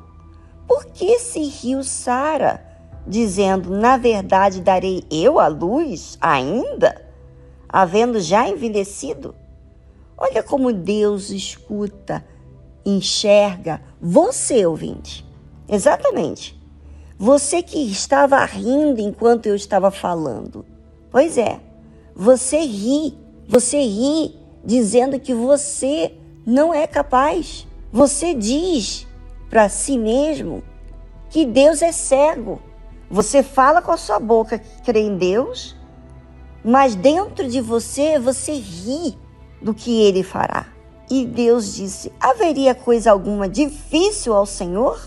Por 0.67 0.85
que 0.85 1.17
se 1.17 1.39
riu 1.41 1.83
Sara? 1.83 2.66
Dizendo: 3.07 3.69
Na 3.69 3.97
verdade, 3.97 4.61
darei 4.61 5.03
eu 5.09 5.39
a 5.39 5.47
luz 5.47 6.17
ainda, 6.19 7.01
havendo 7.67 8.19
já 8.19 8.47
envelhecido? 8.47 9.33
Olha 10.17 10.41
como 10.41 10.73
Deus 10.73 11.29
escuta, 11.29 12.25
enxerga 12.85 13.81
você, 14.01 14.65
ouvinte. 14.65 15.25
Exatamente. 15.69 16.57
Você 17.19 17.63
que 17.63 17.79
estava 17.79 18.43
rindo 18.45 19.01
enquanto 19.01 19.47
eu 19.47 19.55
estava 19.55 19.89
falando. 19.91 20.65
Pois 21.09 21.37
é, 21.37 21.59
você 22.15 22.59
ri, 22.59 23.17
você 23.47 23.79
ri 23.79 24.35
dizendo 24.63 25.19
que 25.19 25.33
você 25.33 26.13
não 26.45 26.73
é 26.73 26.85
capaz. 26.85 27.67
Você 27.91 28.33
diz 28.33 29.07
para 29.49 29.69
si 29.69 29.97
mesmo 29.97 30.63
que 31.29 31.45
Deus 31.45 31.81
é 31.81 31.91
cego 31.91 32.61
você 33.09 33.41
fala 33.41 33.81
com 33.81 33.91
a 33.91 33.97
sua 33.97 34.19
boca 34.19 34.59
que 34.59 34.81
crê 34.83 35.01
em 35.01 35.17
Deus, 35.17 35.75
mas 36.63 36.95
dentro 36.95 37.47
de 37.47 37.61
você 37.61 38.19
você 38.19 38.53
ri 38.53 39.17
do 39.61 39.73
que 39.73 40.01
ele 40.01 40.23
fará. 40.23 40.67
E 41.09 41.25
Deus 41.25 41.75
disse: 41.75 42.11
haveria 42.19 42.75
coisa 42.75 43.11
alguma 43.11 43.47
difícil 43.47 44.33
ao 44.33 44.45
Senhor? 44.45 44.99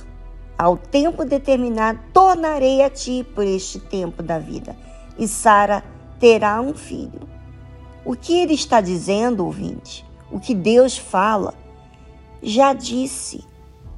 Ao 0.57 0.77
tempo 0.77 1.25
determinado, 1.25 1.99
tornarei 2.13 2.83
a 2.83 2.91
ti 2.91 3.27
por 3.35 3.45
este 3.45 3.79
tempo 3.79 4.23
da 4.23 4.39
vida, 4.39 4.77
e 5.19 5.27
Sara 5.27 5.83
terá 6.19 6.61
um 6.61 6.75
filho. 6.75 7.29
O 8.05 8.15
que 8.15 8.39
ele 8.39 8.53
está 8.53 8.81
dizendo, 8.81 9.45
ouvinte, 9.45 10.05
o 10.31 10.39
que 10.39 10.55
Deus 10.55 10.99
fala, 10.99 11.55
já 12.43 12.75
disse, 12.75 13.43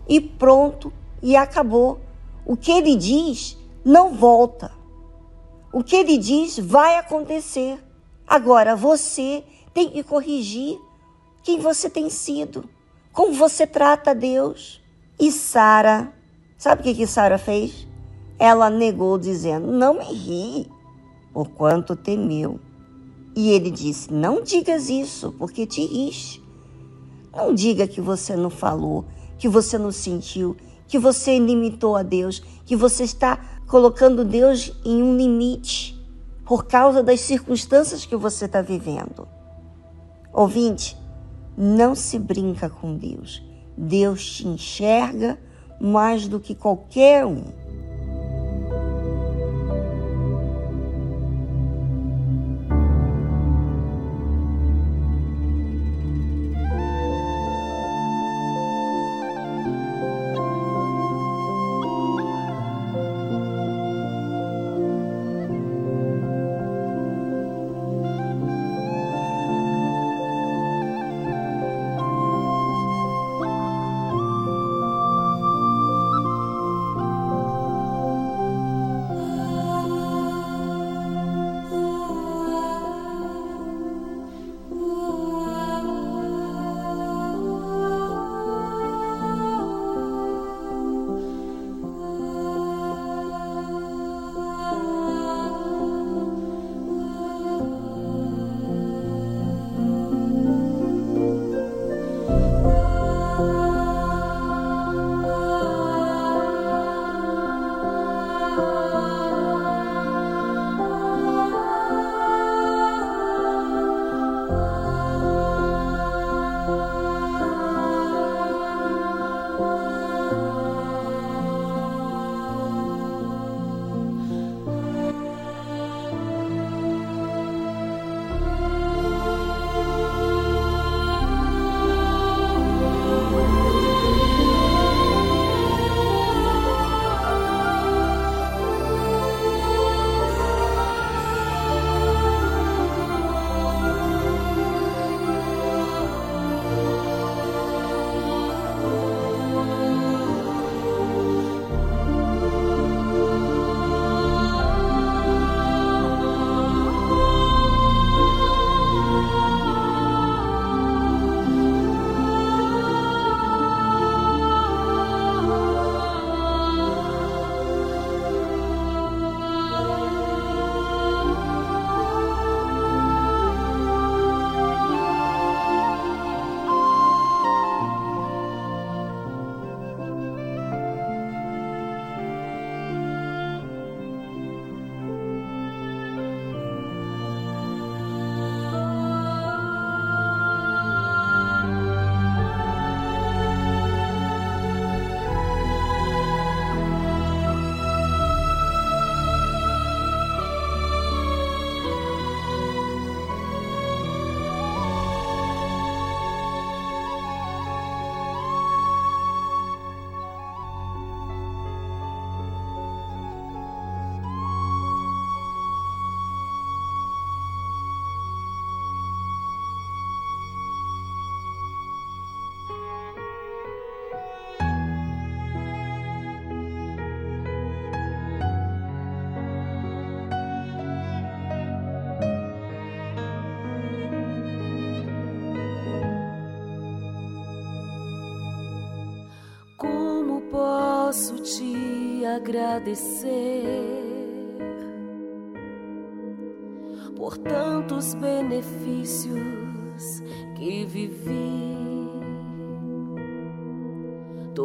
e 0.09 0.21
pronto, 0.21 0.93
e 1.21 1.35
acabou. 1.37 2.01
O 2.45 2.57
que 2.57 2.71
ele 2.71 2.97
diz 2.97 3.59
não 3.85 4.15
volta. 4.15 4.71
O 5.73 5.83
que 5.83 5.97
ele 5.97 6.19
diz 6.19 6.59
vai 6.59 6.97
acontecer. 6.97 7.79
Agora 8.27 8.77
você 8.77 9.45
tem 9.75 9.91
que 9.91 10.03
corrigir 10.03 10.79
quem 11.43 11.59
você 11.59 11.91
tem 11.91 12.09
sido, 12.09 12.69
como 13.13 13.33
você 13.33 13.67
trata 13.67 14.15
Deus. 14.15 14.81
E 15.19 15.31
Sara, 15.33 16.13
sabe 16.57 16.81
o 16.81 16.85
que, 16.85 16.95
que 16.95 17.07
Sara 17.07 17.39
fez? 17.39 17.87
Ela 18.39 18.71
negou, 18.71 19.19
dizendo: 19.19 19.67
Não 19.71 19.95
me 19.95 20.05
ri, 20.05 20.71
por 21.33 21.49
quanto 21.51 21.97
temeu. 21.97 22.61
E 23.35 23.51
ele 23.51 23.71
disse: 23.71 24.13
Não 24.13 24.43
digas 24.43 24.89
isso, 24.89 25.33
porque 25.39 25.67
te 25.67 25.85
riste. 25.85 26.43
Não 27.35 27.55
diga 27.55 27.87
que 27.87 28.01
você 28.01 28.37
não 28.37 28.51
falou, 28.51 29.07
que 29.39 29.49
você 29.49 29.79
não 29.79 29.91
sentiu, 29.91 30.55
que 30.87 30.99
você 30.99 31.39
limitou 31.39 31.97
a 31.97 32.03
Deus, 32.03 32.43
que 32.67 32.77
você 32.77 33.05
está 33.05 33.62
colocando 33.73 34.23
Deus 34.23 34.71
em 34.85 35.03
um 35.03 35.17
limite. 35.17 35.99
por 36.45 36.67
causa 36.67 37.03
das 37.03 37.21
circunstâncias 37.21 38.05
que 38.05 38.15
você 38.15 38.45
está 38.45 38.61
vivendo. 38.61 39.27
Ouvinte, 40.31 40.99
não 41.57 41.95
se 41.95 42.19
brinca 42.19 42.69
com 42.69 42.95
Deus. 42.95 43.43
Deus 43.75 44.37
te 44.37 44.47
enxerga 44.47 45.39
mais 45.81 46.29
do 46.29 46.39
que 46.39 46.55
qualquer 46.55 47.25
um. 47.25 47.45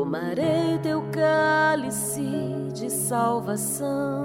Tomarei 0.07 0.79
teu 0.81 1.03
cálice 1.11 2.21
de 2.73 2.89
salvação 2.89 4.23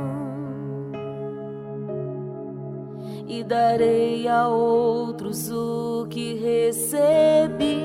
e 3.27 3.43
darei 3.43 4.29
a 4.29 4.47
outros 4.47 5.51
o 5.51 6.07
que 6.09 6.35
recebi. 6.35 7.81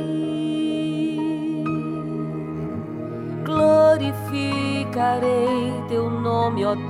glorificarei 3.43 5.73
teu 5.89 6.07
nome, 6.07 6.65
ó 6.65 6.75
Deus. 6.75 6.85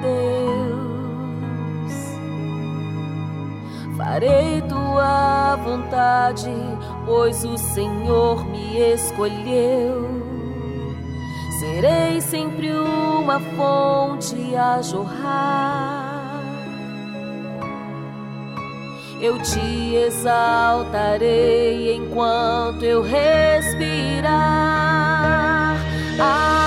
Farei 3.95 4.61
tua 4.63 5.55
vontade, 5.55 6.51
pois 7.05 7.45
o 7.45 7.57
Senhor 7.57 8.45
me 8.45 8.77
escolheu. 8.77 10.16
Serei 11.77 12.19
sempre 12.21 12.71
uma 12.71 13.39
fonte 13.39 14.55
a 14.55 14.81
jorrar. 14.81 16.41
Eu 19.21 19.39
te 19.43 19.93
exaltarei 19.93 21.93
enquanto 21.93 22.81
eu 22.81 23.03
respirar. 23.03 24.27
Aleluia. 26.19 26.66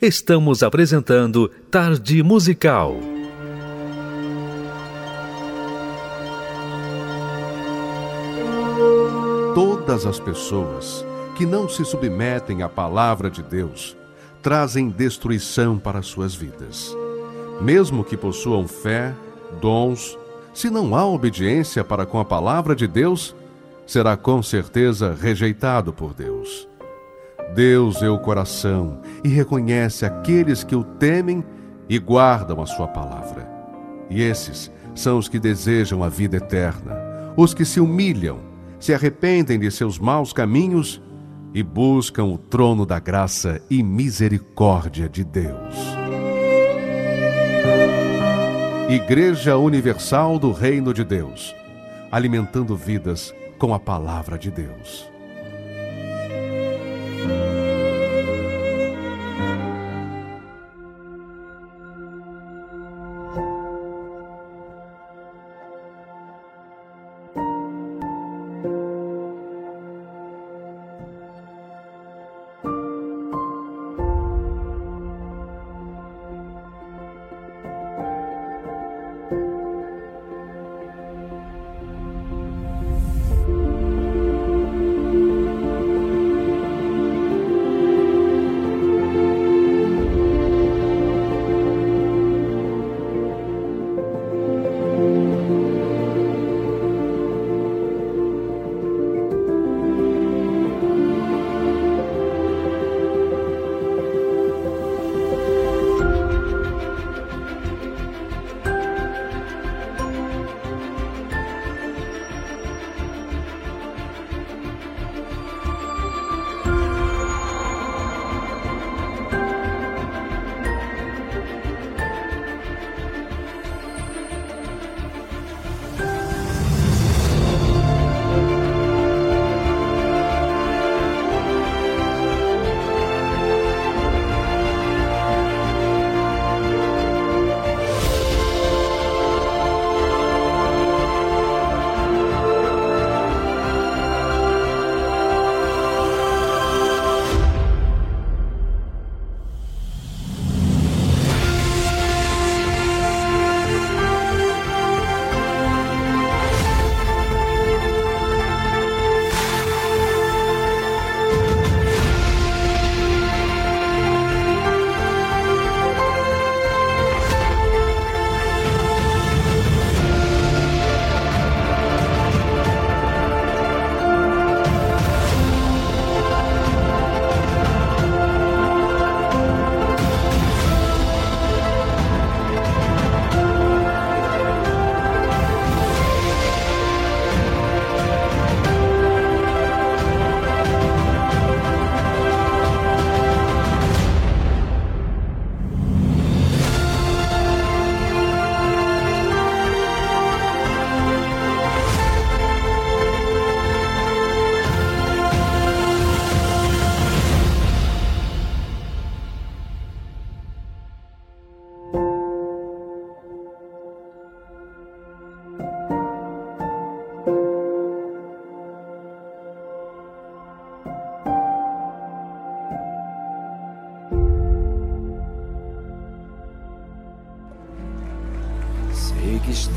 Estamos 0.00 0.62
apresentando 0.62 1.50
Tarde 1.70 2.22
Musical. 2.22 2.96
Todas 9.54 10.06
as 10.06 10.18
pessoas 10.18 11.04
que 11.36 11.44
não 11.44 11.68
se 11.68 11.84
submetem 11.84 12.62
à 12.62 12.68
palavra 12.68 13.30
de 13.30 13.42
Deus 13.42 13.94
trazem 14.42 14.88
destruição 14.88 15.78
para 15.78 16.00
suas 16.00 16.34
vidas. 16.34 16.96
Mesmo 17.60 18.02
que 18.02 18.16
possuam 18.16 18.66
fé, 18.66 19.14
dons, 19.60 20.16
se 20.54 20.70
não 20.70 20.96
há 20.96 21.04
obediência 21.04 21.84
para 21.84 22.06
com 22.06 22.18
a 22.18 22.24
palavra 22.24 22.74
de 22.74 22.86
Deus, 22.86 23.36
será 23.86 24.16
com 24.16 24.42
certeza 24.42 25.14
rejeitado 25.20 25.92
por 25.92 26.14
Deus. 26.14 26.69
Deus 27.54 28.00
é 28.02 28.08
o 28.08 28.18
coração 28.18 29.00
e 29.24 29.28
reconhece 29.28 30.06
aqueles 30.06 30.62
que 30.62 30.76
o 30.76 30.84
temem 30.84 31.44
e 31.88 31.98
guardam 31.98 32.62
a 32.62 32.66
sua 32.66 32.86
palavra. 32.86 33.48
E 34.08 34.22
esses 34.22 34.70
são 34.94 35.18
os 35.18 35.28
que 35.28 35.38
desejam 35.38 36.04
a 36.04 36.08
vida 36.08 36.36
eterna, 36.36 36.96
os 37.36 37.52
que 37.52 37.64
se 37.64 37.80
humilham, 37.80 38.38
se 38.78 38.94
arrependem 38.94 39.58
de 39.58 39.70
seus 39.70 39.98
maus 39.98 40.32
caminhos 40.32 41.02
e 41.52 41.62
buscam 41.62 42.24
o 42.24 42.38
trono 42.38 42.86
da 42.86 43.00
graça 43.00 43.60
e 43.68 43.82
misericórdia 43.82 45.08
de 45.08 45.24
Deus. 45.24 45.74
Igreja 48.88 49.56
Universal 49.56 50.38
do 50.38 50.52
Reino 50.52 50.94
de 50.94 51.04
Deus, 51.04 51.54
alimentando 52.10 52.76
vidas 52.76 53.34
com 53.58 53.74
a 53.74 53.78
palavra 53.78 54.38
de 54.38 54.50
Deus. 54.50 55.10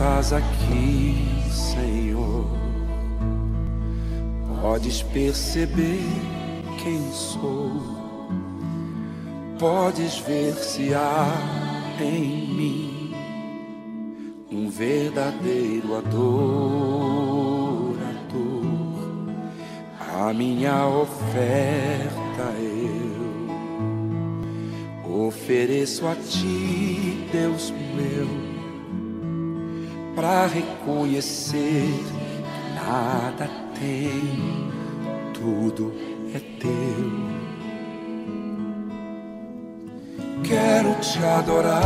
Estás 0.03 0.34
aqui, 0.34 1.15
Senhor. 1.49 2.45
Podes 4.61 5.01
perceber 5.01 6.03
quem 6.84 7.09
sou, 7.11 7.71
podes 9.57 10.17
ver 10.19 10.55
se 10.55 10.93
há 10.93 11.25
em 12.01 12.47
mim 12.53 13.13
um 14.51 14.69
verdadeiro 14.69 15.95
adorador. 15.95 16.43
A 20.19 20.34
minha 20.34 20.85
oferta 20.85 22.53
eu 25.05 25.27
ofereço 25.27 26.05
a 26.07 26.15
ti, 26.15 27.25
Deus 27.31 27.71
meu, 27.95 28.43
para 30.15 30.48
reconhecer 30.48 31.88
que 31.88 32.76
nada 32.76 33.49
tem, 33.80 34.72
tudo 35.34 35.94
é 36.34 36.40
teu. 36.60 37.34
Quero 40.44 40.94
te 40.99 41.23
adorar, 41.23 41.81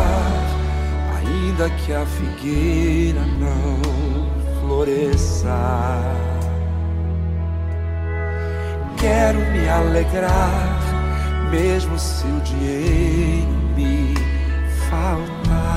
ainda 1.18 1.70
que 1.70 1.94
a 1.94 2.06
figueira 2.06 3.22
não 3.40 4.62
floresça. 4.62 5.56
Quero 8.98 9.40
me 9.40 9.70
alegrar, 9.70 10.80
mesmo 11.52 11.98
se 11.98 12.26
o 12.26 12.42
dinheiro 12.42 13.48
me 13.76 14.16
faltar. 14.90 15.77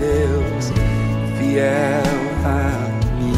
Deus 0.00 0.72
fiel 1.38 2.02
a 2.42 2.88
mim. 3.16 3.34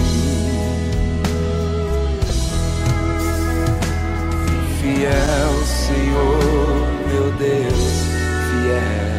Fiel, 4.80 5.64
Senhor, 5.66 6.86
meu 7.08 7.32
Deus, 7.32 8.06
fiel. 8.46 9.12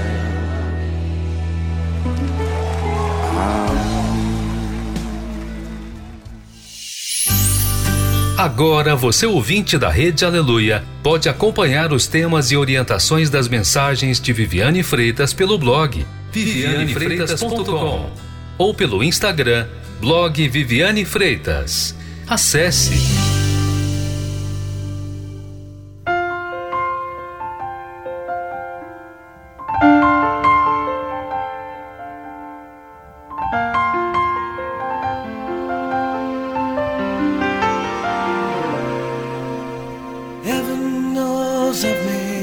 Agora, 8.38 8.95
você 8.95 9.26
ouvinte 9.26 9.78
da 9.78 9.90
Rede 9.90 10.24
Aleluia, 10.24 10.82
pode 11.03 11.28
acompanhar 11.28 11.91
os 11.91 12.07
temas 12.07 12.52
e 12.52 12.57
orientações 12.57 13.30
das 13.30 13.49
mensagens 13.49 14.22
de 14.22 14.32
Viviane 14.32 14.82
Freitas 14.82 15.34
pelo 15.34 15.57
blog 15.57 16.06
vivianefreitas.com 16.34 18.10
ou 18.57 18.73
pelo 18.73 19.03
Instagram 19.03 19.68
blog 19.99 20.47
Viviane 20.49 21.05
Freitas. 21.05 21.95
Acesse 22.27 22.93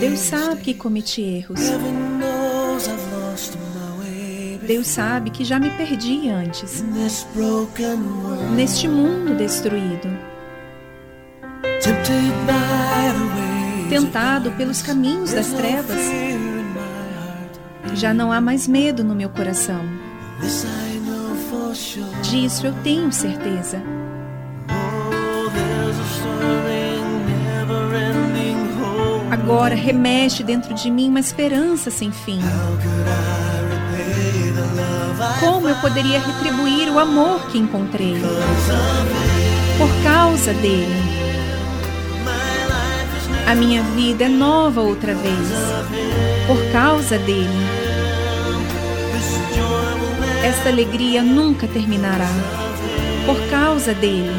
Deus 0.00 0.18
sabe 0.18 0.62
que 0.62 0.74
cometi 0.74 1.22
erros. 1.22 1.60
Deus 4.70 4.86
sabe 4.86 5.30
que 5.30 5.44
já 5.44 5.58
me 5.58 5.68
perdi 5.70 6.30
antes. 6.30 6.84
Neste 8.54 8.86
mundo 8.86 9.36
destruído. 9.36 10.08
Tentado 13.88 14.52
pelos 14.52 14.80
caminhos 14.80 15.32
das 15.32 15.48
trevas. 15.48 15.98
Já 17.94 18.14
não 18.14 18.30
há 18.30 18.40
mais 18.40 18.68
medo 18.68 19.02
no 19.02 19.12
meu 19.12 19.28
coração. 19.30 19.80
Disso 22.22 22.64
eu 22.64 22.74
tenho 22.84 23.10
certeza. 23.10 23.82
Agora 29.32 29.74
remexe 29.74 30.44
dentro 30.44 30.72
de 30.74 30.92
mim 30.92 31.08
uma 31.08 31.18
esperança 31.18 31.90
sem 31.90 32.12
fim. 32.12 32.38
Eu 35.70 35.76
poderia 35.76 36.18
retribuir 36.18 36.92
o 36.92 36.98
amor 36.98 37.46
que 37.46 37.56
encontrei? 37.56 38.16
Por 39.78 39.88
causa 40.02 40.52
dele. 40.52 41.00
A 43.46 43.54
minha 43.54 43.80
vida 43.80 44.24
é 44.24 44.28
nova 44.28 44.80
outra 44.80 45.14
vez. 45.14 45.48
Por 46.48 46.72
causa 46.72 47.16
dele. 47.18 47.46
Esta 50.42 50.70
alegria 50.70 51.22
nunca 51.22 51.68
terminará. 51.68 52.30
Por 53.24 53.38
causa 53.48 53.94
dele. 53.94 54.34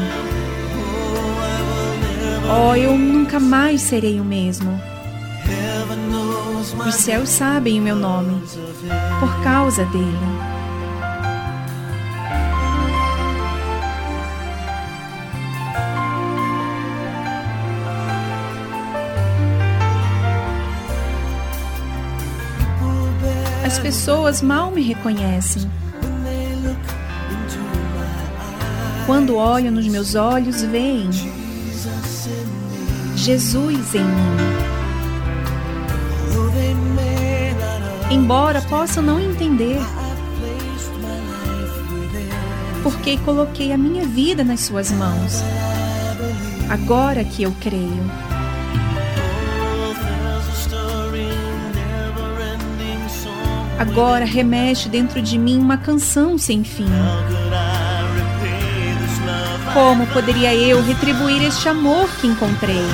Oh, 2.46 2.74
eu 2.76 2.98
nunca 2.98 3.40
mais 3.40 3.80
serei 3.80 4.20
o 4.20 4.24
mesmo. 4.24 4.78
Os 6.86 6.94
céus 6.96 7.30
sabem 7.30 7.80
o 7.80 7.82
meu 7.82 7.96
nome. 7.96 8.38
Por 9.18 9.42
causa 9.42 9.86
dele. 9.86 10.51
Pessoas 23.92 24.40
mal 24.40 24.70
me 24.70 24.80
reconhecem. 24.80 25.70
Quando 29.04 29.36
olham 29.36 29.70
nos 29.70 29.86
meus 29.86 30.14
olhos, 30.14 30.62
veem 30.62 31.10
Jesus 33.14 33.94
em 33.94 34.02
mim. 34.02 34.38
Embora 38.10 38.62
possam 38.62 39.02
não 39.02 39.20
entender, 39.20 39.78
porque 42.82 43.18
coloquei 43.18 43.74
a 43.74 43.78
minha 43.78 44.06
vida 44.06 44.42
nas 44.42 44.60
Suas 44.60 44.90
mãos. 44.90 45.42
Agora 46.70 47.22
que 47.24 47.42
eu 47.42 47.54
creio. 47.60 48.31
Agora 53.82 54.24
remexe 54.24 54.88
dentro 54.88 55.20
de 55.20 55.36
mim 55.36 55.58
uma 55.58 55.76
canção 55.76 56.38
sem 56.38 56.62
fim. 56.62 56.86
Como 59.74 60.06
poderia 60.06 60.54
eu 60.54 60.80
retribuir 60.84 61.42
este 61.42 61.68
amor 61.68 62.08
que 62.20 62.28
encontrei? 62.28 62.86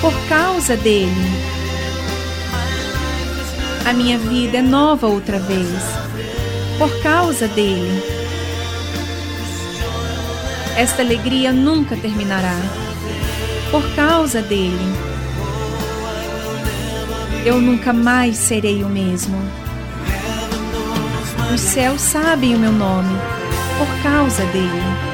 Por 0.00 0.14
causa 0.30 0.78
dele. 0.78 1.10
A 3.84 3.92
minha 3.92 4.16
vida 4.16 4.56
é 4.56 4.62
nova 4.62 5.06
outra 5.06 5.38
vez. 5.38 5.82
Por 6.78 7.02
causa 7.02 7.46
dele. 7.46 8.02
Esta 10.74 11.02
alegria 11.02 11.52
nunca 11.52 11.96
terminará. 11.96 12.56
Por 13.70 13.82
causa 13.94 14.40
dele. 14.40 15.09
Eu 17.44 17.60
nunca 17.60 17.92
mais 17.92 18.36
serei 18.36 18.84
o 18.84 18.88
mesmo. 18.88 19.36
Os 21.54 21.60
céus 21.60 22.00
sabem 22.00 22.54
o 22.54 22.58
meu 22.58 22.72
nome 22.72 23.16
por 23.78 24.02
causa 24.02 24.44
dele. 24.46 25.09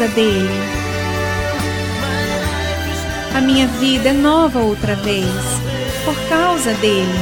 Causa 0.00 0.08
dele. 0.14 0.48
A 3.36 3.40
minha 3.42 3.66
vida 3.66 4.08
é 4.08 4.12
nova 4.12 4.58
outra 4.58 4.94
vez, 4.96 5.26
por 6.06 6.14
causa 6.26 6.72
dele. 6.74 7.18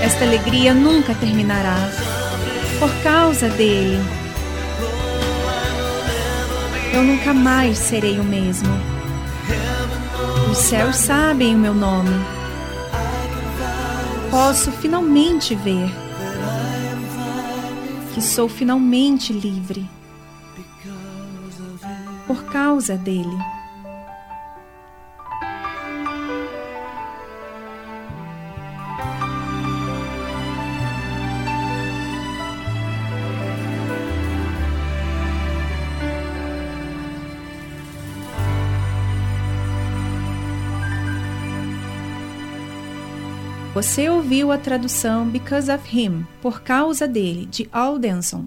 Esta 0.00 0.24
alegria 0.24 0.72
nunca 0.74 1.12
terminará, 1.14 1.90
por 2.78 2.90
causa 3.02 3.48
dele. 3.48 4.00
Eu 6.92 7.02
nunca 7.02 7.34
mais 7.34 7.76
serei 7.76 8.20
o 8.20 8.24
mesmo. 8.24 8.70
Os 10.52 10.58
céus 10.58 10.96
sabem 10.96 11.56
o 11.56 11.58
meu 11.58 11.74
nome. 11.74 12.14
Posso 14.30 14.70
finalmente 14.70 15.56
ver 15.56 15.90
que 18.20 18.26
sou 18.26 18.50
finalmente 18.50 19.32
livre 19.32 19.88
por 22.26 22.44
causa 22.52 22.94
dele. 22.98 23.59
Você 43.80 44.10
ouviu 44.10 44.52
a 44.52 44.58
tradução 44.58 45.26
Because 45.26 45.72
of 45.72 45.82
Him, 45.90 46.26
por 46.42 46.60
causa 46.60 47.08
dele, 47.08 47.46
de 47.46 47.66
Aldenson. 47.72 48.44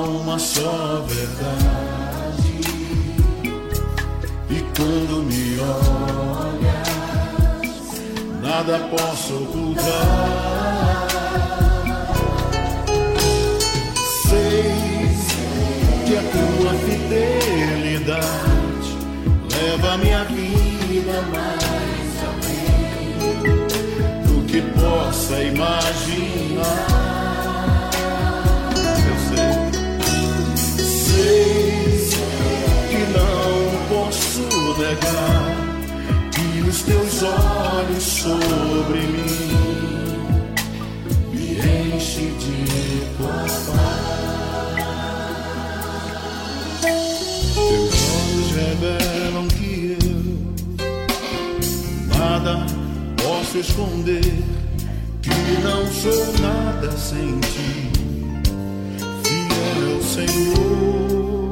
Uma 0.00 0.38
só 0.38 1.04
verdade. 1.06 2.60
E 4.50 4.60
quando 4.76 5.22
me 5.24 5.58
olhas, 5.60 6.88
nada 8.40 8.78
posso 8.90 9.34
ocultar. 9.34 11.08
Sei 14.28 14.88
que 16.06 16.16
a 16.16 16.22
tua 16.32 16.72
fidelidade 16.86 18.28
leva 19.52 19.98
minha 19.98 20.24
vida 20.24 21.22
mais 21.32 22.10
além 22.28 23.12
do 24.22 24.46
que 24.46 24.60
possa 24.80 25.42
imaginar. 25.42 27.07
Que 36.32 36.62
os 36.62 36.82
teus 36.82 37.22
olhos 37.22 38.02
sobre 38.02 39.00
mim 39.00 39.26
me 41.30 41.58
enche 41.94 42.32
de 42.38 43.04
tua 43.18 43.28
paz. 43.28 44.48
Teus 47.54 47.96
olhos 48.16 48.50
revelam 48.54 49.46
que 49.48 49.98
eu 50.00 50.16
nada 52.18 52.64
posso 53.22 53.58
esconder, 53.58 54.42
que 55.20 55.60
não 55.62 55.86
sou 55.92 56.32
nada 56.40 56.90
sem 56.96 57.38
ti, 57.40 57.90
fiel 59.22 60.02
Senhor. 60.02 61.47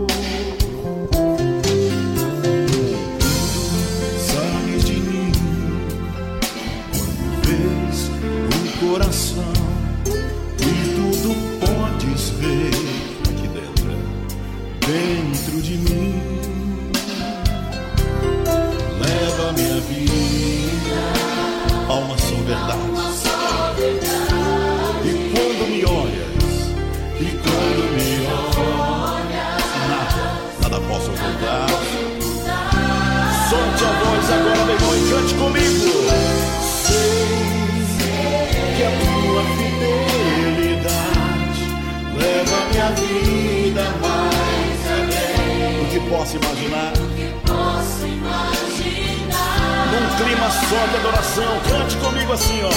Clima 50.17 50.51
só 50.51 50.87
de 50.87 50.97
adoração, 50.97 51.61
cante 51.69 51.97
comigo 51.97 52.33
assim, 52.33 52.61
ó. 52.65 52.71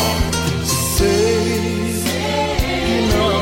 Sei 0.97 2.03
que 2.57 3.07
não 3.15 3.39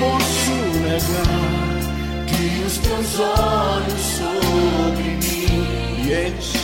posso 0.00 0.54
negar 0.80 1.82
que 2.26 2.42
os 2.66 2.78
teus 2.78 3.18
olhos 3.20 4.02
sobre 4.18 5.02
mim 5.02 5.52
me 6.04 6.12
enche, 6.28 6.60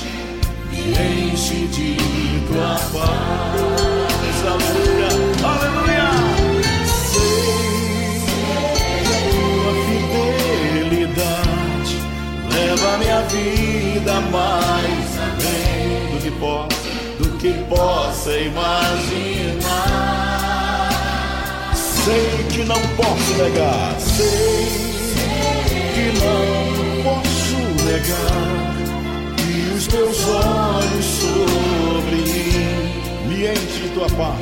enche 0.72 1.66
de 1.66 1.96
tua 2.46 2.74
paz. 2.92 4.38
Aleluia, 4.46 5.10
aleluia. 5.44 6.08
Sei 6.86 8.22
tua 9.30 9.72
fidelidade 10.86 11.96
leva 12.54 12.88
minha 12.98 13.20
vida 13.22 14.14
mais 14.30 15.08
além 15.18 16.12
do 16.12 16.18
que 16.22 16.28
que 16.30 16.67
possa 17.68 18.36
imaginar. 18.38 19.58
Sei 21.74 22.44
que 22.50 22.64
não 22.64 22.80
posso 22.96 23.34
negar, 23.42 24.00
sei 24.00 24.68
que 25.94 26.12
não 26.18 27.02
posso 27.02 27.56
negar 27.84 28.58
que 29.36 29.74
os 29.76 29.86
teus 29.86 30.28
olhos 30.28 31.04
sobre 31.04 32.16
mim 32.16 33.28
me 33.28 33.46
enchem 33.46 33.88
tua 33.94 34.08
paz. 34.10 34.38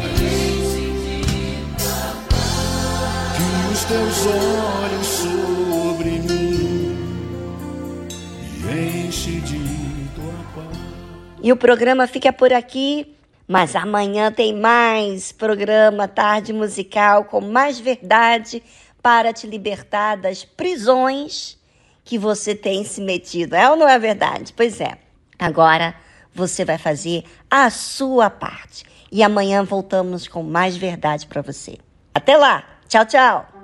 Que 3.36 3.72
os 3.72 3.84
teus 3.84 4.26
olhos 4.26 5.06
sobre 5.06 6.10
mim 6.10 6.96
me 8.62 9.06
enchem 9.06 9.40
de. 9.40 9.86
E 11.42 11.52
o 11.52 11.56
programa 11.56 12.06
fica 12.08 12.32
por 12.32 12.52
aqui, 12.52 13.15
mas 13.46 13.76
amanhã 13.76 14.32
tem 14.32 14.54
mais 14.54 15.32
programa 15.32 16.08
Tarde 16.08 16.52
Musical 16.52 17.24
com 17.24 17.40
mais 17.40 17.78
verdade 17.78 18.62
para 19.02 19.32
te 19.32 19.46
libertar 19.46 20.16
das 20.16 20.44
prisões 20.44 21.56
que 22.04 22.18
você 22.18 22.54
tem 22.54 22.84
se 22.84 23.00
metido. 23.00 23.54
É 23.54 23.70
ou 23.70 23.76
não 23.76 23.88
é 23.88 23.98
verdade? 23.98 24.52
Pois 24.56 24.80
é. 24.80 24.98
Agora 25.38 25.94
você 26.34 26.64
vai 26.64 26.78
fazer 26.78 27.24
a 27.50 27.70
sua 27.70 28.28
parte. 28.30 28.84
E 29.10 29.22
amanhã 29.22 29.62
voltamos 29.62 30.26
com 30.26 30.42
mais 30.42 30.76
verdade 30.76 31.26
para 31.26 31.42
você. 31.42 31.78
Até 32.14 32.36
lá. 32.36 32.64
Tchau, 32.88 33.04
tchau. 33.06 33.55